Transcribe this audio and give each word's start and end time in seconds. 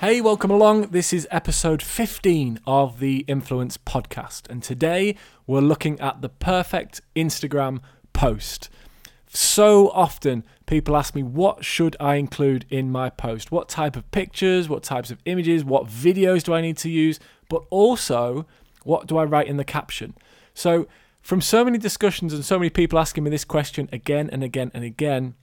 Hey, 0.00 0.20
welcome 0.20 0.52
along. 0.52 0.90
This 0.92 1.12
is 1.12 1.26
episode 1.28 1.82
15 1.82 2.60
of 2.68 3.00
the 3.00 3.24
Influence 3.26 3.76
Podcast. 3.76 4.48
And 4.48 4.62
today 4.62 5.16
we're 5.44 5.58
looking 5.58 5.98
at 5.98 6.22
the 6.22 6.28
perfect 6.28 7.00
Instagram 7.16 7.80
post. 8.12 8.70
So 9.26 9.90
often 9.90 10.44
people 10.66 10.96
ask 10.96 11.16
me, 11.16 11.24
what 11.24 11.64
should 11.64 11.96
I 11.98 12.14
include 12.14 12.64
in 12.70 12.92
my 12.92 13.10
post? 13.10 13.50
What 13.50 13.68
type 13.68 13.96
of 13.96 14.08
pictures, 14.12 14.68
what 14.68 14.84
types 14.84 15.10
of 15.10 15.18
images, 15.24 15.64
what 15.64 15.88
videos 15.88 16.44
do 16.44 16.54
I 16.54 16.60
need 16.60 16.76
to 16.76 16.88
use? 16.88 17.18
But 17.48 17.64
also, 17.68 18.46
what 18.84 19.08
do 19.08 19.18
I 19.18 19.24
write 19.24 19.48
in 19.48 19.56
the 19.56 19.64
caption? 19.64 20.14
So, 20.54 20.86
from 21.22 21.40
so 21.40 21.64
many 21.64 21.76
discussions 21.76 22.32
and 22.32 22.44
so 22.44 22.56
many 22.56 22.70
people 22.70 23.00
asking 23.00 23.24
me 23.24 23.30
this 23.30 23.44
question 23.44 23.88
again 23.92 24.30
and 24.30 24.44
again 24.44 24.70
and 24.72 24.84
again, 24.84 25.34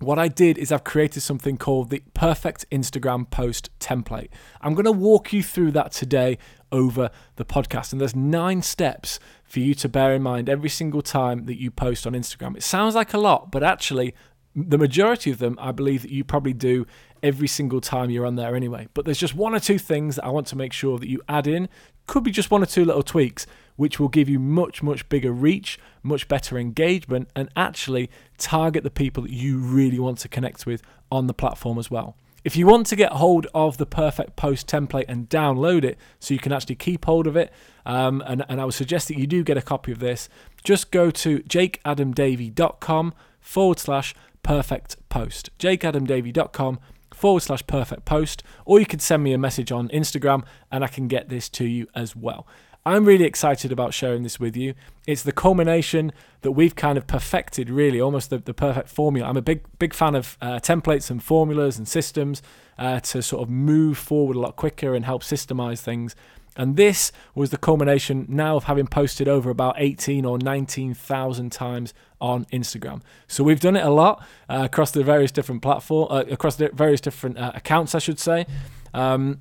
what 0.00 0.18
I 0.18 0.28
did 0.28 0.58
is 0.58 0.72
I've 0.72 0.84
created 0.84 1.20
something 1.20 1.56
called 1.56 1.90
the 1.90 2.02
perfect 2.14 2.68
Instagram 2.70 3.30
post 3.30 3.70
template. 3.78 4.28
I'm 4.60 4.74
going 4.74 4.84
to 4.84 4.92
walk 4.92 5.32
you 5.32 5.42
through 5.42 5.70
that 5.72 5.92
today 5.92 6.38
over 6.72 7.10
the 7.36 7.44
podcast. 7.44 7.92
And 7.92 8.00
there's 8.00 8.16
nine 8.16 8.62
steps 8.62 9.20
for 9.44 9.60
you 9.60 9.74
to 9.74 9.88
bear 9.88 10.14
in 10.14 10.22
mind 10.22 10.48
every 10.48 10.68
single 10.68 11.02
time 11.02 11.46
that 11.46 11.60
you 11.60 11.70
post 11.70 12.06
on 12.06 12.12
Instagram. 12.12 12.56
It 12.56 12.64
sounds 12.64 12.94
like 12.94 13.14
a 13.14 13.18
lot, 13.18 13.52
but 13.52 13.62
actually, 13.62 14.14
the 14.56 14.78
majority 14.78 15.30
of 15.30 15.38
them, 15.38 15.56
I 15.60 15.72
believe 15.72 16.02
that 16.02 16.10
you 16.10 16.24
probably 16.24 16.52
do 16.52 16.86
every 17.22 17.48
single 17.48 17.80
time 17.80 18.10
you're 18.10 18.26
on 18.26 18.36
there 18.36 18.54
anyway. 18.54 18.88
But 18.94 19.04
there's 19.04 19.18
just 19.18 19.34
one 19.34 19.54
or 19.54 19.60
two 19.60 19.78
things 19.78 20.16
that 20.16 20.24
I 20.24 20.28
want 20.28 20.46
to 20.48 20.56
make 20.56 20.72
sure 20.72 20.98
that 20.98 21.08
you 21.08 21.20
add 21.28 21.46
in. 21.46 21.68
Could 22.06 22.24
be 22.24 22.30
just 22.30 22.50
one 22.50 22.62
or 22.62 22.66
two 22.66 22.84
little 22.84 23.02
tweaks 23.02 23.46
which 23.76 23.98
will 23.98 24.08
give 24.08 24.28
you 24.28 24.38
much, 24.38 24.82
much 24.82 25.08
bigger 25.08 25.32
reach, 25.32 25.78
much 26.02 26.28
better 26.28 26.58
engagement, 26.58 27.28
and 27.34 27.48
actually 27.56 28.10
target 28.38 28.84
the 28.84 28.90
people 28.90 29.22
that 29.24 29.32
you 29.32 29.58
really 29.58 29.98
want 29.98 30.18
to 30.18 30.28
connect 30.28 30.66
with 30.66 30.82
on 31.10 31.26
the 31.26 31.34
platform 31.34 31.78
as 31.78 31.90
well. 31.90 32.16
If 32.44 32.56
you 32.56 32.66
want 32.66 32.86
to 32.88 32.96
get 32.96 33.12
hold 33.12 33.46
of 33.54 33.78
the 33.78 33.86
perfect 33.86 34.36
post 34.36 34.66
template 34.66 35.06
and 35.08 35.28
download 35.30 35.82
it 35.82 35.96
so 36.20 36.34
you 36.34 36.40
can 36.40 36.52
actually 36.52 36.74
keep 36.74 37.06
hold 37.06 37.26
of 37.26 37.36
it, 37.36 37.50
um, 37.86 38.22
and, 38.26 38.44
and 38.50 38.60
I 38.60 38.66
would 38.66 38.74
suggest 38.74 39.08
that 39.08 39.18
you 39.18 39.26
do 39.26 39.42
get 39.42 39.56
a 39.56 39.62
copy 39.62 39.92
of 39.92 39.98
this, 39.98 40.28
just 40.62 40.90
go 40.90 41.10
to 41.10 41.38
jakeadamdavey.com 41.38 43.14
forward 43.40 43.78
slash 43.78 44.14
perfect 44.42 44.96
post. 45.08 45.50
jakeadamdavey.com 45.58 46.80
forward 47.14 47.40
slash 47.40 47.66
perfect 47.66 48.04
post, 48.04 48.42
or 48.66 48.78
you 48.78 48.86
can 48.86 48.98
send 48.98 49.22
me 49.22 49.32
a 49.32 49.38
message 49.38 49.72
on 49.72 49.88
Instagram 49.88 50.44
and 50.70 50.84
I 50.84 50.88
can 50.88 51.08
get 51.08 51.30
this 51.30 51.48
to 51.50 51.64
you 51.64 51.86
as 51.94 52.14
well. 52.14 52.46
I'm 52.86 53.06
really 53.06 53.24
excited 53.24 53.72
about 53.72 53.94
sharing 53.94 54.24
this 54.24 54.38
with 54.38 54.56
you. 54.58 54.74
It's 55.06 55.22
the 55.22 55.32
culmination 55.32 56.12
that 56.42 56.52
we've 56.52 56.76
kind 56.76 56.98
of 56.98 57.06
perfected, 57.06 57.70
really, 57.70 57.98
almost 57.98 58.28
the, 58.28 58.38
the 58.38 58.52
perfect 58.52 58.90
formula. 58.90 59.26
I'm 59.26 59.38
a 59.38 59.42
big, 59.42 59.62
big 59.78 59.94
fan 59.94 60.14
of 60.14 60.36
uh, 60.42 60.60
templates 60.60 61.10
and 61.10 61.22
formulas 61.22 61.78
and 61.78 61.88
systems 61.88 62.42
uh, 62.78 63.00
to 63.00 63.22
sort 63.22 63.42
of 63.42 63.48
move 63.48 63.96
forward 63.96 64.36
a 64.36 64.40
lot 64.40 64.56
quicker 64.56 64.94
and 64.94 65.06
help 65.06 65.22
systemize 65.22 65.80
things. 65.80 66.14
And 66.56 66.76
this 66.76 67.10
was 67.34 67.48
the 67.48 67.56
culmination 67.56 68.26
now 68.28 68.56
of 68.56 68.64
having 68.64 68.86
posted 68.86 69.28
over 69.28 69.48
about 69.48 69.76
18 69.78 70.26
or 70.26 70.36
19,000 70.36 71.50
times 71.50 71.94
on 72.20 72.44
Instagram. 72.46 73.00
So 73.26 73.42
we've 73.42 73.60
done 73.60 73.76
it 73.76 73.84
a 73.84 73.90
lot 73.90 74.22
uh, 74.48 74.60
across 74.64 74.90
the 74.90 75.02
various 75.02 75.32
different 75.32 75.62
platforms, 75.62 76.08
uh, 76.10 76.24
across 76.30 76.56
the 76.56 76.68
various 76.68 77.00
different 77.00 77.38
uh, 77.38 77.52
accounts, 77.54 77.94
I 77.94 77.98
should 77.98 78.18
say. 78.18 78.46
Um, 78.92 79.40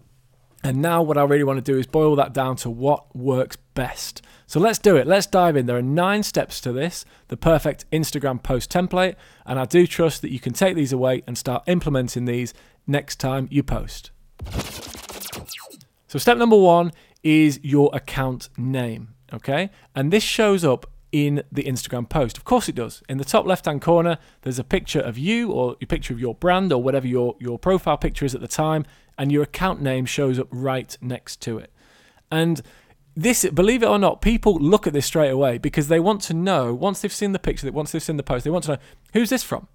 and 0.64 0.82
now, 0.82 1.02
what 1.02 1.18
I 1.18 1.24
really 1.24 1.44
want 1.44 1.64
to 1.64 1.72
do 1.72 1.78
is 1.78 1.86
boil 1.86 2.16
that 2.16 2.34
down 2.34 2.56
to 2.58 2.70
what 2.70 3.14
works 3.14 3.58
best. 3.74 4.22
So 4.48 4.62
let's 4.62 4.80
do 4.80 4.96
it. 4.96 5.06
Let's 5.06 5.28
dive 5.28 5.58
in. 5.58 5.66
There 5.66 5.78
are 5.78 5.82
nine 5.82 6.24
steps 6.24 6.62
to 6.62 6.72
this, 6.72 7.04
the 7.28 7.36
perfect 7.36 7.90
Instagram 7.92 8.42
post 8.42 8.72
template. 8.72 9.16
And 9.46 9.60
I 9.60 9.66
do 9.66 9.86
trust 9.86 10.22
that 10.22 10.32
you 10.32 10.40
can 10.40 10.54
take 10.54 10.76
these 10.76 10.94
away 10.94 11.22
and 11.28 11.38
start 11.38 11.64
implementing 11.68 12.26
these 12.26 12.54
next 12.88 13.20
time 13.20 13.50
you 13.52 13.62
post. 13.62 14.12
So, 16.08 16.18
step 16.18 16.38
number 16.38 16.58
one 16.58 16.94
is 17.24 17.60
your 17.62 17.90
account 17.92 18.48
name. 18.58 19.16
Okay. 19.34 19.70
And 19.94 20.14
this 20.14 20.24
shows 20.24 20.64
up 20.64 20.90
in 21.14 21.44
the 21.52 21.64
Instagram 21.64 22.10
post. 22.10 22.38
Of 22.38 22.44
course 22.44 22.68
it 22.68 22.76
does. 22.76 23.04
In 23.08 23.20
the 23.20 23.24
top 23.24 23.46
left 23.46 23.66
hand 23.66 23.82
corner, 23.82 24.18
there's 24.42 24.60
a 24.60 24.64
picture 24.64 25.00
of 25.00 25.18
you 25.18 25.52
or 25.52 25.78
a 25.80 25.86
picture 25.86 26.12
of 26.12 26.20
your 26.20 26.34
brand 26.34 26.74
or 26.74 26.82
whatever 26.82 27.08
your, 27.08 27.36
your 27.40 27.58
profile 27.58 27.98
picture 27.98 28.26
is 28.26 28.34
at 28.34 28.42
the 28.42 28.48
time 28.48 28.84
and 29.18 29.32
your 29.32 29.44
account 29.44 29.80
name 29.80 30.06
shows 30.06 30.40
up 30.40 30.48
right 30.50 30.98
next 31.00 31.40
to 31.42 31.60
it. 31.60 31.72
And 32.32 32.64
this, 33.16 33.46
believe 33.46 33.84
it 33.84 33.86
or 33.86 34.00
not, 34.00 34.24
people 34.24 34.56
look 34.56 34.88
at 34.88 34.94
this 34.94 35.06
straight 35.06 35.30
away 35.30 35.60
because 35.60 35.88
they 35.88 36.00
want 36.00 36.22
to 36.24 36.34
know, 36.34 36.74
once 36.74 37.02
they've 37.02 37.14
seen 37.14 37.32
the 37.32 37.40
picture, 37.40 37.72
once 37.72 37.92
they've 37.92 38.02
seen 38.02 38.18
the 38.18 38.24
post, 38.24 38.44
they 38.44 38.50
want 38.50 38.64
to 38.66 38.72
know, 38.72 38.78
who's 39.14 39.30
this 39.30 39.44
from? 39.44 39.68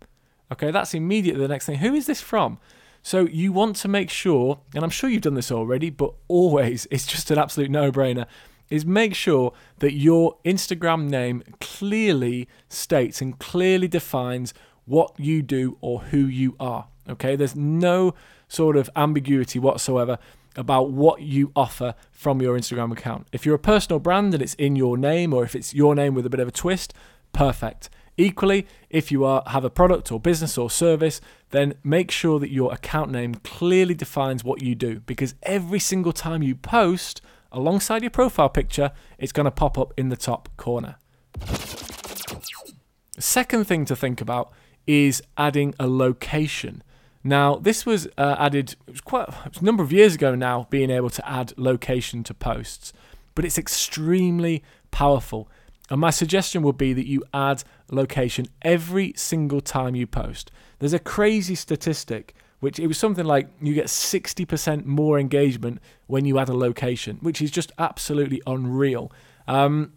Okay, 0.51 0.73
that's 0.73 0.93
immediately 0.93 1.41
the 1.41 1.49
next 1.49 1.67
thing. 1.67 1.79
Who 1.79 1.95
is 1.95 2.07
this 2.07 2.21
from? 2.21 2.59
So 3.01 3.29
you 3.29 3.53
want 3.53 3.77
to 3.77 3.89
make 3.89 4.11
sure, 4.11 4.59
and 4.75 4.83
I'm 4.83 4.91
sure 4.91 5.09
you've 5.09 5.23
done 5.23 5.35
this 5.35 5.53
already, 5.53 5.89
but 5.91 6.15
always, 6.27 6.89
it's 6.91 7.07
just 7.07 7.31
an 7.31 7.39
absolute 7.39 7.71
no 7.71 7.93
brainer, 7.93 8.27
is 8.71 8.85
make 8.85 9.15
sure 9.15 9.53
that 9.79 9.95
your 9.95 10.37
Instagram 10.45 11.09
name 11.09 11.43
clearly 11.61 12.49
states 12.69 13.21
and 13.21 13.39
clearly 13.39 13.89
defines 13.89 14.55
what 14.85 15.13
you 15.19 15.43
do 15.43 15.77
or 15.81 16.01
who 16.01 16.19
you 16.19 16.57
are. 16.59 16.89
Okay, 17.09 17.37
there's 17.37 17.57
no 17.57 18.15
sort 18.49 18.77
of 18.77 18.91
ambiguity 18.97 19.59
whatsoever 19.59 20.19
about 20.57 20.91
what 20.91 21.23
you 21.23 21.53
offer 21.55 21.95
from 22.11 22.43
your 22.43 22.59
Instagram 22.59 22.93
account. 22.93 23.27
If 23.33 23.47
you're 23.47 23.55
a 23.55 23.61
personal 23.61 24.01
brand 24.01 24.35
and 24.35 24.43
it's 24.43 24.55
in 24.55 24.77
your 24.77 24.97
name, 24.97 25.33
or 25.33 25.45
if 25.45 25.55
it's 25.55 25.73
your 25.73 25.95
name 25.95 26.15
with 26.15 26.27
a 26.27 26.31
bit 26.31 26.41
of 26.41 26.49
a 26.49 26.53
twist, 26.53 26.93
perfect. 27.33 27.89
Equally, 28.17 28.67
if 28.91 29.13
you 29.13 29.25
are 29.25 29.45
have 29.47 29.65
a 29.65 29.71
product 29.71 30.11
or 30.11 30.19
business 30.19 30.59
or 30.59 30.69
service, 30.69 31.21
then 31.51 31.75
make 31.85 32.11
sure 32.11 32.41
that 32.41 32.51
your 32.51 32.73
account 32.73 33.13
name 33.13 33.37
clearly 33.37 33.95
defines 33.95 34.43
what 34.43 34.61
you 34.61 34.75
do 34.75 34.99
because 35.01 35.37
every 35.45 35.79
single 35.79 36.13
time 36.13 36.43
you 36.43 36.57
post 36.57 37.21
alongside 37.53 38.03
your 38.03 38.11
profile 38.11 38.49
picture, 38.49 38.93
it's 39.19 39.33
going 39.33 39.45
to 39.45 39.51
pop 39.51 39.79
up 39.79 39.93
in 39.97 40.09
the 40.09 40.17
top 40.17 40.49
corner. 40.57 40.97
The 41.41 43.23
second 43.23 43.65
thing 43.65 43.85
to 43.87 43.97
think 43.97 44.21
about 44.21 44.53
is 44.87 45.23
adding 45.37 45.75
a 45.79 45.87
location. 45.87 46.83
Now, 47.25 47.57
this 47.57 47.85
was 47.85 48.07
uh, 48.17 48.37
added, 48.39 48.77
it 48.87 48.93
was 48.93 49.01
quite 49.01 49.29
it 49.29 49.53
was 49.53 49.61
a 49.61 49.65
number 49.65 49.83
of 49.83 49.93
years 49.93 50.15
ago 50.15 50.35
now, 50.35 50.67
being 50.71 50.91
able 50.91 51.11
to 51.11 51.29
add 51.29 51.53
location 51.57 52.23
to 52.25 52.35
posts, 52.35 52.93
but 53.35 53.45
it's 53.45 53.59
extremely 53.59 54.63
powerful. 54.91 55.49
And 55.91 56.01
my 56.01 56.11
suggestion 56.11 56.63
would 56.63 56.79
be 56.79 56.93
that 56.93 57.07
you 57.07 57.23
add 57.33 57.65
location 57.91 58.47
every 58.63 59.15
single 59.17 59.61
time 59.61 59.95
you 59.95 60.07
post. 60.07 60.51
There's 60.79 60.93
a 60.93 60.99
crazy 60.99 61.55
statistic, 61.55 62.35
which 62.61 62.79
it 62.79 62.87
was 62.87 62.99
something 62.99 63.25
like 63.25 63.49
you 63.61 63.75
get 63.75 63.87
60% 63.87 64.85
more 64.85 65.19
engagement 65.19 65.81
when 66.07 66.25
you 66.25 66.39
add 66.39 66.49
a 66.49 66.55
location, 66.55 67.19
which 67.21 67.41
is 67.41 67.51
just 67.51 67.73
absolutely 67.79 68.43
unreal. 68.47 69.13
Um, 69.47 69.93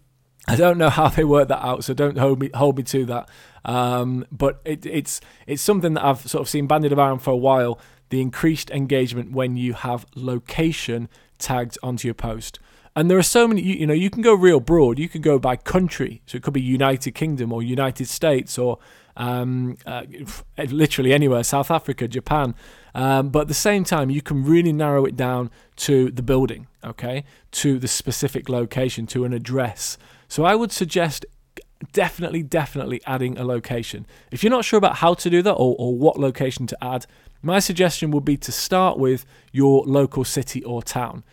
I 0.47 0.55
don't 0.55 0.77
know 0.77 0.89
how 0.89 1.09
they 1.09 1.23
work 1.23 1.47
that 1.49 1.63
out, 1.63 1.83
so 1.83 1.93
don't 1.93 2.17
hold 2.17 2.39
me 2.39 2.49
hold 2.53 2.77
me 2.77 2.83
to 2.83 3.05
that. 3.05 3.29
Um, 3.63 4.25
but 4.31 4.61
it, 4.65 4.85
it's 4.85 5.21
it's 5.47 5.61
something 5.61 5.93
that 5.93 6.03
I've 6.03 6.27
sort 6.27 6.41
of 6.41 6.49
seen 6.49 6.67
bandied 6.67 6.93
around 6.93 7.19
for 7.19 7.31
a 7.31 7.37
while 7.37 7.79
the 8.09 8.21
increased 8.21 8.69
engagement 8.71 9.31
when 9.31 9.55
you 9.55 9.73
have 9.73 10.05
location 10.15 11.09
tagged 11.39 11.77
onto 11.81 12.07
your 12.07 12.13
post. 12.13 12.59
And 12.95 13.09
there 13.09 13.17
are 13.17 13.23
so 13.23 13.47
many, 13.47 13.61
you, 13.61 13.75
you, 13.75 13.87
know, 13.87 13.93
you 13.93 14.09
can 14.09 14.21
go 14.21 14.33
real 14.33 14.59
broad. 14.59 14.99
You 14.99 15.07
can 15.07 15.21
go 15.21 15.39
by 15.39 15.55
country. 15.55 16.21
So 16.25 16.35
it 16.35 16.43
could 16.43 16.53
be 16.53 16.61
United 16.61 17.11
Kingdom 17.13 17.53
or 17.53 17.63
United 17.63 18.09
States 18.09 18.57
or 18.57 18.79
um, 19.17 19.77
uh, 19.85 20.03
literally 20.57 21.13
anywhere, 21.13 21.43
South 21.43 21.71
Africa, 21.71 22.07
Japan. 22.07 22.55
Um, 22.93 23.29
but 23.29 23.41
at 23.41 23.47
the 23.47 23.53
same 23.53 23.83
time, 23.83 24.09
you 24.09 24.21
can 24.21 24.43
really 24.43 24.73
narrow 24.73 25.05
it 25.05 25.15
down 25.15 25.49
to 25.77 26.11
the 26.11 26.21
building, 26.21 26.67
okay, 26.83 27.23
to 27.51 27.79
the 27.79 27.87
specific 27.87 28.49
location, 28.49 29.07
to 29.07 29.23
an 29.25 29.33
address. 29.33 29.97
So 30.27 30.43
I 30.43 30.55
would 30.55 30.71
suggest 30.71 31.25
definitely, 31.93 32.43
definitely 32.43 33.01
adding 33.05 33.37
a 33.37 33.43
location. 33.43 34.05
If 34.31 34.43
you're 34.43 34.51
not 34.51 34.65
sure 34.65 34.77
about 34.77 34.97
how 34.97 35.13
to 35.15 35.29
do 35.29 35.41
that 35.41 35.53
or, 35.53 35.75
or 35.77 35.95
what 35.97 36.19
location 36.19 36.67
to 36.67 36.83
add, 36.83 37.05
my 37.41 37.59
suggestion 37.59 38.11
would 38.11 38.25
be 38.25 38.37
to 38.37 38.51
start 38.51 38.99
with 38.99 39.25
your 39.51 39.83
local 39.85 40.23
city 40.23 40.63
or 40.63 40.83
town 40.83 41.23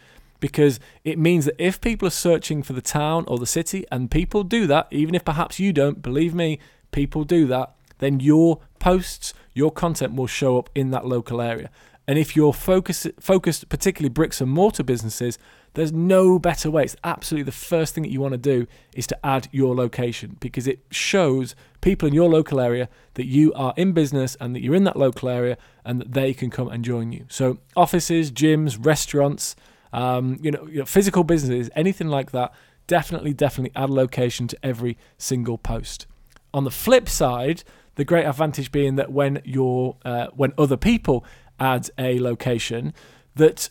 because 0.41 0.79
it 1.05 1.19
means 1.19 1.45
that 1.47 1.55
if 1.59 1.81
people 1.81 2.07
are 2.07 2.13
searching 2.13 2.63
for 2.63 2.73
the 2.73 2.81
town 2.81 3.25
or 3.27 3.39
the 3.39 3.47
city, 3.47 3.85
and 3.91 4.11
people 4.11 4.45
do 4.45 4.67
that, 4.67 4.87
even 4.91 5.15
if 5.15 5.25
perhaps 5.25 5.59
you 5.59 5.73
don't, 5.73 6.03
believe 6.03 6.35
me, 6.35 6.59
people 6.91 7.25
do 7.25 7.47
that, 7.47 7.75
then 7.99 8.21
your 8.21 8.61
posts, 8.79 9.35
your 9.55 9.71
content 9.71 10.15
will 10.15 10.27
show 10.27 10.59
up 10.59 10.71
in 10.75 10.91
that 10.91 11.07
local 11.07 11.41
area. 11.41 11.71
And 12.07 12.19
if 12.19 12.35
you're 12.35 12.55
focused, 12.55 13.07
focused 13.21 13.69
particularly 13.69 14.09
bricks 14.09 14.41
and 14.41 14.51
mortar 14.51 14.83
businesses, 14.83 15.39
there's 15.75 15.93
no 15.93 16.39
better 16.39 16.71
way. 16.71 16.85
It's 16.85 16.97
absolutely 17.05 17.45
the 17.45 17.53
first 17.53 17.95
thing 17.95 18.03
that 18.03 18.11
you 18.11 18.21
want 18.21 18.33
to 18.33 18.39
do 18.39 18.67
is 18.95 19.07
to 19.09 19.27
add 19.27 19.49
your 19.53 19.75
location 19.75 20.39
because 20.41 20.67
it 20.67 20.81
shows 20.91 21.55
people 21.83 22.09
in 22.09 22.15
your 22.15 22.31
local 22.31 22.61
area 22.61 22.89
that 23.15 23.27
you 23.27 23.53
are 23.53 23.75
in 23.77 23.93
business 23.93 24.37
and 24.41 24.55
that 24.55 24.63
you're 24.63 24.75
in 24.75 24.85
that 24.85 24.97
local 24.97 25.29
area 25.29 25.59
and 25.85 26.01
that 26.01 26.13
they 26.13 26.33
can 26.33 26.49
come 26.49 26.69
and 26.69 26.83
join 26.83 27.13
you. 27.13 27.27
So 27.29 27.59
offices, 27.77 28.33
gyms, 28.33 28.83
restaurants, 28.83 29.55
um, 29.93 30.39
you, 30.41 30.51
know, 30.51 30.67
you 30.67 30.79
know, 30.79 30.87
physical 30.87 31.25
businesses, 31.25 31.69
anything 31.77 32.09
like 32.09 32.31
that, 32.31 32.53
definitely, 32.87 33.35
definitely 33.35 33.73
add 33.77 33.91
location 33.91 34.49
to 34.49 34.59
every 34.63 34.97
single 35.19 35.59
post. 35.59 36.07
On 36.55 36.65
the 36.65 36.71
flip 36.71 37.09
side, 37.09 37.63
the 37.97 38.05
great 38.05 38.25
advantage 38.25 38.73
being 38.73 38.97
that 38.97 39.13
when 39.13 39.43
you're 39.45 39.97
uh, 40.05 40.29
when 40.35 40.53
other 40.57 40.77
people 40.77 41.25
add 41.61 41.91
a 41.99 42.21
location, 42.21 42.95
that 43.35 43.71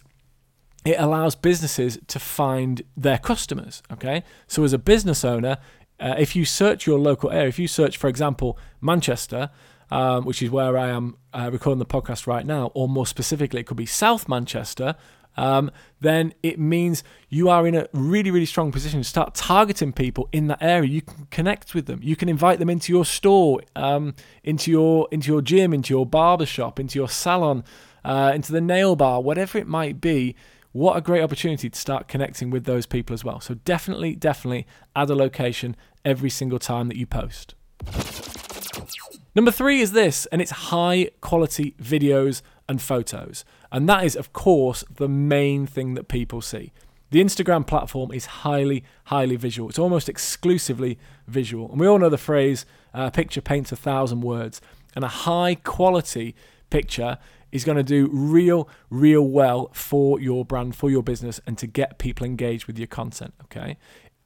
it 0.86 0.96
allows 1.00 1.36
businesses 1.36 1.98
to 2.08 2.20
find 2.20 2.82
their 2.96 3.18
customers. 3.18 3.82
Okay, 3.92 4.24
so 4.48 4.64
as 4.64 4.74
a 4.74 4.78
business 4.78 5.24
owner, 5.26 5.58
uh, 6.00 6.16
if 6.18 6.36
you 6.36 6.46
search 6.46 6.86
your 6.86 7.00
local 7.00 7.32
area, 7.32 7.48
if 7.48 7.58
you 7.60 7.68
search, 7.68 7.98
for 7.98 8.08
example, 8.08 8.58
Manchester, 8.82 9.50
um, 9.90 10.26
which 10.26 10.42
is 10.42 10.50
where 10.52 10.78
I 10.78 10.90
am 10.90 11.18
uh, 11.34 11.50
recording 11.52 11.80
the 11.80 11.86
podcast 11.86 12.28
right 12.28 12.46
now, 12.46 12.72
or 12.74 12.88
more 12.88 13.08
specifically, 13.08 13.62
it 13.62 13.66
could 13.66 13.78
be 13.78 13.86
South 13.86 14.28
Manchester 14.28 14.96
um, 15.38 15.72
then 16.02 16.34
it 16.44 16.60
means 16.60 17.04
you 17.30 17.50
are 17.50 17.66
in 17.68 17.76
a 17.76 17.88
really, 17.94 18.32
really 18.32 18.46
strong 18.46 18.72
position 18.72 19.02
to 19.02 19.08
start 19.08 19.36
targeting 19.36 19.94
people 19.94 20.28
in 20.32 20.48
that 20.48 20.62
area. 20.62 20.90
You 20.90 21.02
can 21.02 21.28
connect 21.30 21.74
with 21.76 21.86
them. 21.86 22.00
You 22.02 22.16
can 22.16 22.28
invite 22.28 22.60
them 22.60 22.70
into 22.70 22.92
your 22.92 23.06
store, 23.06 23.62
um, 23.76 24.16
into 24.44 24.72
your 24.72 25.08
into 25.12 25.32
your 25.32 25.42
gym, 25.42 25.74
into 25.74 25.94
your 25.94 26.06
barber 26.06 26.46
shop, 26.46 26.80
into 26.80 26.98
your 26.98 27.10
salon, 27.10 27.64
uh, 28.04 28.32
into 28.34 28.52
the 28.52 28.62
nail 28.62 28.96
bar, 28.96 29.22
whatever 29.22 29.58
it 29.58 29.68
might 29.68 30.02
be. 30.02 30.36
What 30.74 30.98
a 30.98 31.02
great 31.02 31.24
opportunity 31.24 31.70
to 31.70 31.80
start 31.80 32.08
connecting 32.08 32.52
with 32.52 32.66
those 32.66 32.86
people 32.86 33.14
as 33.14 33.24
well. 33.24 33.40
So 33.40 33.56
definitely, 33.56 34.16
definitely 34.16 34.68
add 34.96 35.10
a 35.10 35.16
location 35.16 35.76
every 36.06 36.30
single 36.30 36.60
time 36.60 36.88
that 36.90 36.98
you 36.98 37.08
post. 37.08 37.56
Number 39.34 39.52
three 39.52 39.82
is 39.82 39.92
this, 39.92 40.26
and 40.28 40.42
it's 40.42 40.52
high 40.52 41.12
quality 41.22 41.76
videos 41.82 42.42
and 42.68 42.82
photos. 42.82 43.46
And 43.72 43.88
that 43.90 44.04
is, 44.04 44.16
of 44.16 44.34
course, 44.34 44.84
the 44.96 45.08
main 45.08 45.66
thing 45.66 45.94
that 45.96 46.08
people 46.08 46.42
see. 46.42 46.72
The 47.10 47.24
Instagram 47.24 47.66
platform 47.66 48.12
is 48.12 48.26
highly, 48.26 48.84
highly 49.06 49.38
visual. 49.38 49.70
It's 49.70 49.80
almost 49.80 50.10
exclusively 50.10 51.00
visual. 51.28 51.72
And 51.72 51.80
we 51.80 51.88
all 51.88 52.00
know 52.00 52.10
the 52.10 52.18
phrase, 52.18 52.66
uh, 52.94 53.10
picture 53.10 53.42
paints 53.42 53.72
a 53.72 53.78
thousand 53.78 54.22
words. 54.22 54.60
And 54.96 55.06
a 55.06 55.10
high 55.10 55.56
quality 55.56 56.36
picture 56.70 57.18
is 57.52 57.64
going 57.64 57.78
to 57.78 57.84
do 57.84 58.10
real, 58.12 58.68
real 58.90 59.22
well 59.22 59.70
for 59.74 60.20
your 60.20 60.44
brand, 60.44 60.76
for 60.76 60.90
your 60.90 61.04
business, 61.04 61.40
and 61.48 61.58
to 61.58 61.68
get 61.68 61.98
people 61.98 62.26
engaged 62.26 62.66
with 62.68 62.78
your 62.78 62.88
content. 62.88 63.34
Okay. 63.44 63.78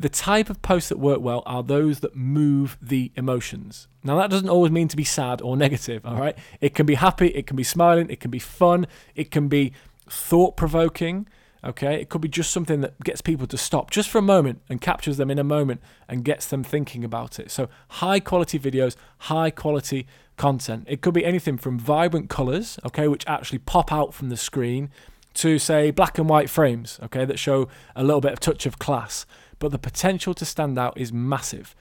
The 0.02 0.10
type 0.10 0.50
of 0.50 0.64
posts 0.64 0.90
that 0.90 0.98
work 0.98 1.22
well 1.22 1.44
are 1.46 1.62
those 1.62 2.00
that 2.00 2.16
move 2.16 2.76
the 2.82 3.12
emotions. 3.16 3.88
Now, 4.04 4.18
that 4.18 4.32
doesn't 4.32 4.50
always 4.50 4.72
mean 4.72 4.88
to 4.88 4.98
be 4.98 5.04
sad 5.04 5.44
or 5.44 5.56
negative, 5.56 6.08
all 6.08 6.16
right? 6.16 6.36
It 6.60 6.74
can 6.74 6.88
be 6.88 6.96
happy, 6.96 7.28
it 7.28 7.46
can 7.46 7.56
be 7.56 7.64
smiling, 7.64 8.10
it 8.10 8.20
can 8.20 8.32
be 8.32 8.40
fun, 8.40 8.88
it 9.14 9.30
can 9.30 9.48
be 9.48 9.74
thought 10.10 10.58
provoking, 10.58 11.28
okay? 11.64 12.02
It 12.02 12.10
could 12.10 12.22
be 12.22 12.28
just 12.28 12.50
something 12.50 12.82
that 12.82 13.00
gets 13.04 13.22
people 13.22 13.46
to 13.46 13.58
stop 13.60 13.92
just 13.92 14.10
for 14.10 14.18
a 14.18 14.24
moment 14.24 14.64
and 14.70 14.82
captures 14.82 15.18
them 15.18 15.30
in 15.30 15.38
a 15.38 15.44
moment 15.44 15.82
and 16.10 16.26
gets 16.26 16.48
them 16.48 16.64
thinking 16.64 17.04
about 17.04 17.40
it. 17.40 17.52
So, 17.52 17.70
high 17.90 18.20
quality 18.20 18.58
videos, 18.58 18.96
high 19.20 19.52
quality 19.52 20.08
content. 20.36 20.86
It 20.88 21.02
could 21.02 21.14
be 21.14 21.24
anything 21.24 21.60
from 21.60 21.78
vibrant 21.78 22.28
colors, 22.28 22.80
okay, 22.88 23.08
which 23.08 23.28
actually 23.28 23.60
pop 23.60 23.94
out 23.94 24.16
from 24.16 24.30
the 24.30 24.38
screen, 24.38 24.90
to 25.36 25.60
say 25.60 25.92
black 25.92 26.18
and 26.18 26.28
white 26.28 26.50
frames, 26.50 27.00
okay, 27.04 27.24
that 27.24 27.38
show 27.38 27.68
a 27.96 28.04
little 28.04 28.20
bit 28.20 28.34
of 28.34 28.40
touch 28.40 28.66
of 28.66 28.80
class 28.80 29.28
but 29.62 29.72
the 29.72 29.80
potential 29.80 30.34
to 30.34 30.44
stand 30.44 30.78
out 30.78 30.98
is 30.98 31.14
massive. 31.14 31.74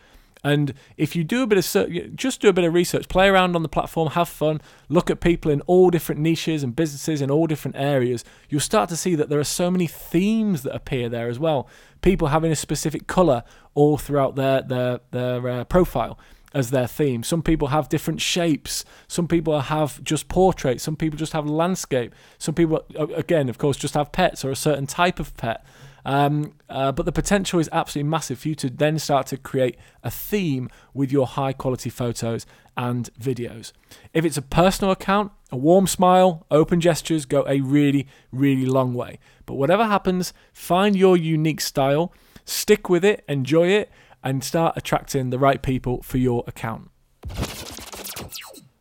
And 0.43 0.75
if 0.97 1.15
you 1.15 1.25
do 1.25 1.43
a 1.43 1.47
bit 1.47 1.59
of 1.59 2.17
just 2.17 2.41
do 2.41 2.49
a 2.49 2.53
bit 2.53 2.65
of 2.65 2.73
research, 2.73 3.09
play 3.09 3.29
around 3.29 3.57
on 3.57 3.63
the 3.63 3.69
platform, 3.69 4.11
have 4.11 4.29
fun, 4.29 4.61
look 4.89 5.11
at 5.11 5.21
people 5.21 5.51
in 5.51 5.61
all 5.63 5.91
different 5.91 6.21
niches 6.21 6.63
and 6.63 6.75
businesses 6.75 7.21
in 7.21 7.31
all 7.31 7.47
different 7.47 7.77
areas, 7.77 8.25
you'll 8.49 8.61
start 8.61 8.89
to 8.91 8.97
see 8.97 9.15
that 9.15 9.29
there 9.29 9.41
are 9.41 9.45
so 9.45 9.71
many 9.71 9.87
themes 9.87 10.63
that 10.63 10.75
appear 10.75 11.09
there 11.09 11.29
as 11.29 11.39
well. 11.39 11.69
People 12.01 12.29
having 12.29 12.53
a 12.53 12.57
specific 12.57 13.07
color 13.07 13.43
all 13.75 13.99
throughout 13.99 14.37
their 14.37 14.63
their 14.63 15.01
their 15.11 15.49
uh, 15.49 15.65
profile 15.65 16.19
as 16.53 16.71
their 16.71 16.87
theme. 16.87 17.23
Some 17.23 17.43
people 17.43 17.69
have 17.69 17.89
different 17.89 18.21
shapes. 18.21 18.85
Some 19.09 19.29
people 19.29 19.61
have 19.61 20.03
just 20.03 20.29
portraits. 20.29 20.83
Some 20.83 20.97
people 20.97 21.19
just 21.19 21.33
have 21.33 21.47
landscape. 21.47 22.15
Some 22.39 22.55
people, 22.55 22.85
again, 22.97 23.49
of 23.49 23.59
course, 23.59 23.77
just 23.77 23.95
have 23.95 24.11
pets 24.11 24.45
or 24.45 24.51
a 24.51 24.57
certain 24.57 24.87
type 24.87 25.21
of 25.21 25.37
pet. 25.37 25.65
Um, 26.05 26.55
uh, 26.69 26.93
but 26.93 27.07
the 27.07 27.13
potential 27.13 27.61
is 27.61 27.69
absolutely 27.73 28.09
massive 28.09 28.41
for 28.41 28.49
you 28.49 28.55
to 28.57 28.71
then 28.71 28.99
start 28.99 29.27
to 29.29 29.37
create 29.37 29.77
a 30.03 30.11
theme 30.11 30.69
with 30.95 31.13
your 31.13 31.27
high 31.27 31.53
quality 31.53 31.91
photos 31.91 32.47
and 32.77 33.11
videos. 33.21 33.73
If 34.15 34.25
it's 34.25 34.37
a 34.37 34.43
personal 34.43 34.93
account, 34.93 35.33
a 35.51 35.57
warm 35.57 35.87
smile, 35.87 36.47
open 36.51 36.81
gestures 36.81 37.27
go 37.27 37.45
a 37.47 37.61
really, 37.61 38.07
really 38.33 38.67
long 38.67 38.95
way. 38.95 39.19
But 39.47 39.55
whatever 39.55 39.85
happens, 39.85 40.33
find 40.53 40.97
your 40.97 41.17
unique 41.17 41.61
style, 41.61 42.13
stick 42.45 42.89
with 42.89 43.05
it, 43.05 43.25
enjoy 43.29 43.69
it, 43.69 43.91
and 44.23 44.45
start 44.45 44.77
attracting 44.77 45.31
the 45.31 45.39
right 45.39 45.63
people 45.63 46.03
for 46.03 46.19
your 46.19 46.45
account. 46.47 46.91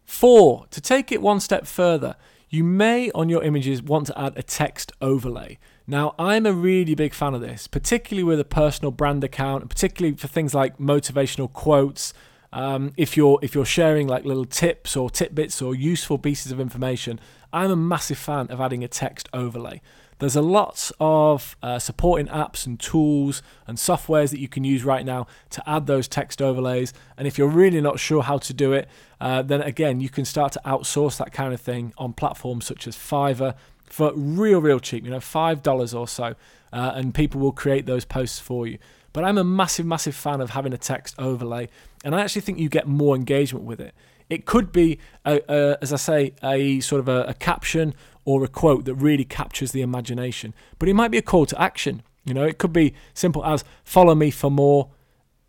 Four, 0.05 0.65
to 0.71 0.81
take 0.81 1.11
it 1.11 1.21
one 1.21 1.39
step 1.39 1.65
further, 1.65 2.15
you 2.49 2.63
may 2.63 3.09
on 3.11 3.29
your 3.29 3.43
images 3.43 3.81
want 3.81 4.07
to 4.07 4.19
add 4.19 4.37
a 4.37 4.43
text 4.43 4.91
overlay. 5.01 5.57
Now, 5.89 6.13
I'm 6.19 6.45
a 6.45 6.53
really 6.53 6.93
big 6.93 7.15
fan 7.15 7.33
of 7.33 7.41
this, 7.41 7.65
particularly 7.65 8.23
with 8.23 8.39
a 8.39 8.45
personal 8.45 8.91
brand 8.91 9.23
account, 9.23 9.67
particularly 9.69 10.15
for 10.15 10.27
things 10.27 10.53
like 10.53 10.77
motivational 10.77 11.51
quotes. 11.51 12.13
Um, 12.53 12.93
if 12.95 13.17
you're 13.17 13.39
if 13.41 13.55
you're 13.55 13.65
sharing 13.65 14.07
like 14.07 14.23
little 14.23 14.45
tips 14.45 14.95
or 14.95 15.09
tidbits 15.09 15.63
or 15.63 15.73
useful 15.73 16.19
pieces 16.19 16.51
of 16.51 16.59
information, 16.59 17.19
I'm 17.51 17.71
a 17.71 17.75
massive 17.75 18.19
fan 18.19 18.51
of 18.51 18.61
adding 18.61 18.83
a 18.83 18.87
text 18.87 19.29
overlay. 19.33 19.81
There's 20.19 20.35
a 20.35 20.43
lot 20.43 20.91
of 20.99 21.57
uh, 21.63 21.79
supporting 21.79 22.27
apps 22.27 22.67
and 22.67 22.79
tools 22.79 23.41
and 23.65 23.79
softwares 23.79 24.29
that 24.29 24.39
you 24.39 24.47
can 24.47 24.63
use 24.63 24.83
right 24.83 25.05
now 25.05 25.25
to 25.51 25.67
add 25.67 25.87
those 25.87 26.07
text 26.07 26.39
overlays. 26.39 26.93
And 27.17 27.27
if 27.27 27.39
you're 27.39 27.47
really 27.47 27.81
not 27.81 27.99
sure 27.99 28.21
how 28.21 28.37
to 28.37 28.53
do 28.53 28.73
it, 28.73 28.87
uh, 29.19 29.41
then 29.41 29.61
again, 29.61 30.01
you 30.01 30.09
can 30.09 30.25
start 30.25 30.51
to 30.51 30.61
outsource 30.65 31.17
that 31.17 31.31
kind 31.33 31.51
of 31.51 31.61
thing 31.61 31.93
on 31.97 32.13
platforms 32.13 32.65
such 32.65 32.85
as 32.85 32.95
Fiverr 32.95 33.55
for 33.89 34.13
real, 34.13 34.61
real 34.61 34.79
cheap, 34.79 35.03
you 35.03 35.11
know, 35.11 35.17
$5 35.17 35.99
or 35.99 36.07
so, 36.07 36.35
uh, 36.71 36.91
and 36.95 37.13
people 37.13 37.41
will 37.41 37.51
create 37.51 37.85
those 37.85 38.05
posts 38.05 38.39
for 38.39 38.67
you. 38.67 38.77
But 39.11 39.23
I'm 39.23 39.37
a 39.37 39.43
massive, 39.43 39.85
massive 39.85 40.15
fan 40.15 40.39
of 40.39 40.51
having 40.51 40.73
a 40.73 40.77
text 40.77 41.15
overlay, 41.17 41.69
and 42.03 42.15
I 42.15 42.21
actually 42.21 42.41
think 42.41 42.59
you 42.59 42.69
get 42.69 42.87
more 42.87 43.15
engagement 43.15 43.65
with 43.65 43.81
it. 43.81 43.93
It 44.29 44.45
could 44.45 44.71
be, 44.71 44.99
a, 45.25 45.41
a, 45.49 45.77
as 45.81 45.91
I 45.91 45.95
say, 45.95 46.33
a 46.43 46.79
sort 46.81 46.99
of 46.99 47.07
a, 47.07 47.23
a 47.23 47.33
caption 47.33 47.95
or 48.25 48.43
a 48.43 48.47
quote 48.47 48.85
that 48.85 48.93
really 48.93 49.25
captures 49.25 49.71
the 49.71 49.81
imagination, 49.81 50.53
but 50.77 50.87
it 50.87 50.93
might 50.93 51.09
be 51.09 51.17
a 51.17 51.23
call 51.23 51.47
to 51.47 51.59
action. 51.59 52.03
You 52.25 52.35
know, 52.35 52.43
it 52.43 52.59
could 52.59 52.73
be 52.73 52.93
simple 53.15 53.43
as 53.43 53.63
follow 53.83 54.13
me 54.13 54.29
for 54.29 54.51
more 54.51 54.89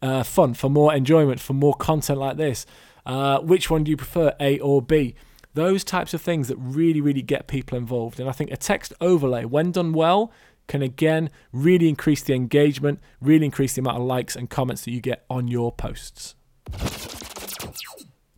uh, 0.00 0.22
fun, 0.22 0.54
for 0.54 0.70
more 0.70 0.94
enjoyment, 0.94 1.40
for 1.40 1.52
more 1.52 1.74
content 1.74 2.18
like 2.18 2.38
this. 2.38 2.64
Uh, 3.04 3.40
which 3.40 3.70
one 3.70 3.84
do 3.84 3.90
you 3.90 3.96
prefer, 3.96 4.34
A 4.40 4.58
or 4.60 4.80
B? 4.80 5.14
Those 5.54 5.84
types 5.84 6.14
of 6.14 6.22
things 6.22 6.48
that 6.48 6.56
really, 6.56 7.00
really 7.00 7.22
get 7.22 7.46
people 7.46 7.76
involved. 7.76 8.20
And 8.20 8.28
I 8.28 8.32
think 8.32 8.50
a 8.50 8.56
text 8.56 8.92
overlay, 9.00 9.44
when 9.44 9.72
done 9.72 9.92
well, 9.92 10.32
can 10.68 10.82
again 10.82 11.30
really 11.52 11.88
increase 11.88 12.22
the 12.22 12.34
engagement, 12.34 13.00
really 13.20 13.44
increase 13.44 13.74
the 13.74 13.80
amount 13.80 13.96
of 13.98 14.04
likes 14.04 14.36
and 14.36 14.48
comments 14.48 14.84
that 14.84 14.92
you 14.92 15.00
get 15.00 15.24
on 15.28 15.48
your 15.48 15.72
posts. 15.72 16.34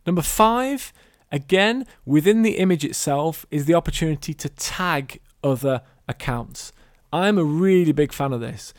Number 0.05 0.23
five, 0.23 0.91
Again, 1.33 1.87
within 2.05 2.43
the 2.43 2.59
image 2.59 2.85
itself 2.85 3.43
is 3.49 3.65
the 3.65 3.73
opportunity 3.73 4.35
to 4.35 4.49
tag 4.49 5.19
other 5.43 5.81
accounts. 6.07 6.71
I'm 7.11 7.39
a 7.39 7.43
really 7.43 7.91
big 7.91 8.13
fan 8.13 8.33
of 8.33 8.39
this 8.39 8.71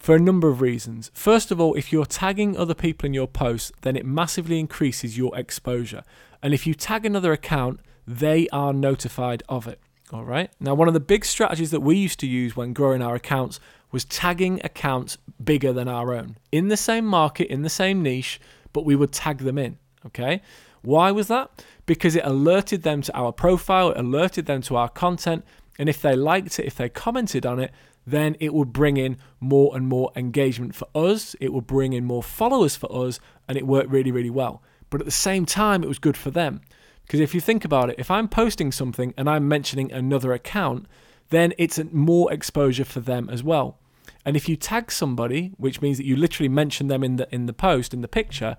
for 0.00 0.16
a 0.16 0.20
number 0.20 0.48
of 0.48 0.60
reasons. 0.60 1.12
First 1.14 1.52
of 1.52 1.60
all, 1.60 1.74
if 1.74 1.92
you're 1.92 2.04
tagging 2.04 2.56
other 2.56 2.74
people 2.74 3.06
in 3.06 3.14
your 3.14 3.28
posts, 3.28 3.70
then 3.82 3.94
it 3.94 4.04
massively 4.04 4.58
increases 4.58 5.16
your 5.16 5.38
exposure. 5.38 6.02
And 6.44 6.52
if 6.52 6.66
you 6.66 6.74
tag 6.74 7.06
another 7.06 7.32
account, 7.32 7.80
they 8.06 8.48
are 8.50 8.74
notified 8.74 9.42
of 9.48 9.66
it. 9.66 9.80
All 10.12 10.24
right. 10.24 10.50
Now, 10.60 10.74
one 10.74 10.88
of 10.88 10.94
the 10.94 11.00
big 11.00 11.24
strategies 11.24 11.70
that 11.70 11.80
we 11.80 11.96
used 11.96 12.20
to 12.20 12.26
use 12.26 12.54
when 12.54 12.74
growing 12.74 13.00
our 13.00 13.14
accounts 13.14 13.60
was 13.90 14.04
tagging 14.04 14.60
accounts 14.62 15.16
bigger 15.42 15.72
than 15.72 15.88
our 15.88 16.12
own 16.12 16.36
in 16.52 16.68
the 16.68 16.76
same 16.76 17.06
market, 17.06 17.48
in 17.48 17.62
the 17.62 17.70
same 17.70 18.02
niche, 18.02 18.42
but 18.74 18.84
we 18.84 18.94
would 18.94 19.10
tag 19.10 19.38
them 19.38 19.56
in. 19.56 19.78
Okay. 20.04 20.42
Why 20.82 21.10
was 21.10 21.28
that? 21.28 21.64
Because 21.86 22.14
it 22.14 22.26
alerted 22.26 22.82
them 22.82 23.00
to 23.00 23.16
our 23.16 23.32
profile, 23.32 23.92
it 23.92 23.96
alerted 23.96 24.44
them 24.44 24.60
to 24.62 24.76
our 24.76 24.90
content. 24.90 25.46
And 25.78 25.88
if 25.88 26.02
they 26.02 26.14
liked 26.14 26.58
it, 26.58 26.66
if 26.66 26.74
they 26.74 26.90
commented 26.90 27.46
on 27.46 27.58
it, 27.58 27.72
then 28.06 28.36
it 28.38 28.52
would 28.52 28.70
bring 28.70 28.98
in 28.98 29.16
more 29.40 29.74
and 29.74 29.88
more 29.88 30.12
engagement 30.14 30.74
for 30.74 30.88
us. 30.94 31.34
It 31.40 31.54
would 31.54 31.66
bring 31.66 31.94
in 31.94 32.04
more 32.04 32.22
followers 32.22 32.76
for 32.76 32.94
us, 32.94 33.18
and 33.48 33.56
it 33.56 33.66
worked 33.66 33.88
really, 33.88 34.12
really 34.12 34.28
well. 34.28 34.62
But 34.94 35.00
at 35.00 35.06
the 35.06 35.10
same 35.10 35.44
time, 35.44 35.82
it 35.82 35.88
was 35.88 35.98
good 35.98 36.16
for 36.16 36.30
them. 36.30 36.60
Because 37.02 37.18
if 37.18 37.34
you 37.34 37.40
think 37.40 37.64
about 37.64 37.90
it, 37.90 37.96
if 37.98 38.12
I'm 38.12 38.28
posting 38.28 38.70
something 38.70 39.12
and 39.16 39.28
I'm 39.28 39.48
mentioning 39.48 39.90
another 39.90 40.32
account, 40.32 40.86
then 41.30 41.52
it's 41.58 41.80
more 41.90 42.32
exposure 42.32 42.84
for 42.84 43.00
them 43.00 43.28
as 43.28 43.42
well. 43.42 43.76
And 44.24 44.36
if 44.36 44.48
you 44.48 44.54
tag 44.54 44.92
somebody, 44.92 45.50
which 45.56 45.82
means 45.82 45.96
that 45.96 46.06
you 46.06 46.14
literally 46.14 46.48
mention 46.48 46.86
them 46.86 47.02
in 47.02 47.16
the 47.16 47.26
in 47.34 47.46
the 47.46 47.52
post 47.52 47.92
in 47.92 48.02
the 48.02 48.06
picture, 48.06 48.56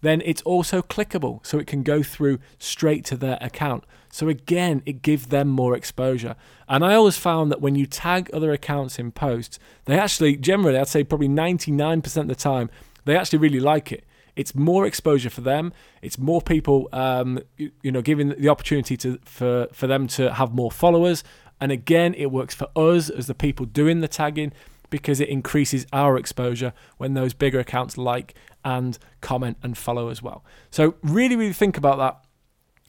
then 0.00 0.22
it's 0.24 0.42
also 0.42 0.82
clickable, 0.82 1.46
so 1.46 1.56
it 1.60 1.68
can 1.68 1.84
go 1.84 2.02
through 2.02 2.40
straight 2.58 3.04
to 3.04 3.16
their 3.16 3.38
account. 3.40 3.84
So 4.10 4.28
again, 4.28 4.82
it 4.86 5.02
gives 5.02 5.26
them 5.26 5.46
more 5.46 5.76
exposure. 5.76 6.34
And 6.68 6.84
I 6.84 6.96
always 6.96 7.16
found 7.16 7.52
that 7.52 7.60
when 7.60 7.76
you 7.76 7.86
tag 7.86 8.28
other 8.32 8.50
accounts 8.50 8.98
in 8.98 9.12
posts, 9.12 9.60
they 9.84 9.96
actually 9.96 10.36
generally, 10.36 10.78
I'd 10.78 10.88
say 10.88 11.04
probably 11.04 11.28
99% 11.28 12.16
of 12.16 12.26
the 12.26 12.34
time, 12.34 12.70
they 13.04 13.16
actually 13.16 13.38
really 13.38 13.60
like 13.60 13.92
it 13.92 14.02
it's 14.36 14.54
more 14.54 14.86
exposure 14.86 15.30
for 15.30 15.40
them. 15.40 15.72
It's 16.02 16.18
more 16.18 16.42
people, 16.42 16.88
um, 16.92 17.40
you, 17.56 17.72
you, 17.82 17.90
know, 17.90 18.02
giving 18.02 18.28
the 18.28 18.48
opportunity 18.48 18.96
to 18.98 19.18
for 19.24 19.68
for 19.72 19.86
them 19.86 20.06
to 20.08 20.34
have 20.34 20.54
more 20.54 20.70
followers. 20.70 21.24
And 21.60 21.72
again, 21.72 22.14
it 22.14 22.30
works 22.30 22.54
for 22.54 22.68
us 22.76 23.08
as 23.08 23.26
the 23.26 23.34
people 23.34 23.64
doing 23.64 24.00
the 24.00 24.08
tagging 24.08 24.52
because 24.90 25.20
it 25.20 25.28
increases 25.28 25.86
our 25.92 26.16
exposure 26.16 26.72
when 26.98 27.14
those 27.14 27.34
bigger 27.34 27.58
accounts 27.58 27.98
like 27.98 28.34
and 28.64 28.98
comment 29.20 29.56
and 29.62 29.76
follow 29.76 30.10
as 30.10 30.22
well. 30.22 30.44
So 30.70 30.94
really, 31.02 31.34
really 31.34 31.52
think 31.52 31.76
about 31.76 31.98
that. 31.98 32.22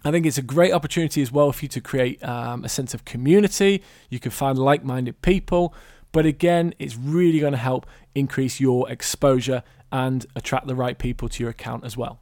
I 0.04 0.12
think 0.12 0.26
it's 0.26 0.38
a 0.38 0.44
great 0.44 0.74
opportunity 0.74 1.22
as 1.22 1.32
well 1.32 1.52
for 1.52 1.66
you 1.66 1.70
to 1.70 1.82
create 1.82 2.24
um, 2.24 2.64
a 2.64 2.70
sense 2.70 2.94
of 2.94 3.04
community. 3.04 3.82
You 4.10 4.20
can 4.20 4.32
find 4.32 4.58
like 4.58 4.84
minded 4.84 5.22
people. 5.22 5.74
But 6.12 6.26
again, 6.26 6.74
it's 6.80 6.96
really 6.96 7.40
going 7.40 7.54
to 7.54 7.58
help 7.58 7.86
increase 8.16 8.60
your 8.60 8.90
exposure 8.90 9.64
and 9.92 10.26
attract 10.36 10.68
the 10.68 10.76
right 10.76 10.98
people 10.98 11.30
to 11.30 11.44
your 11.44 11.52
account 11.52 11.84
as 11.86 11.96
well. 11.96 12.20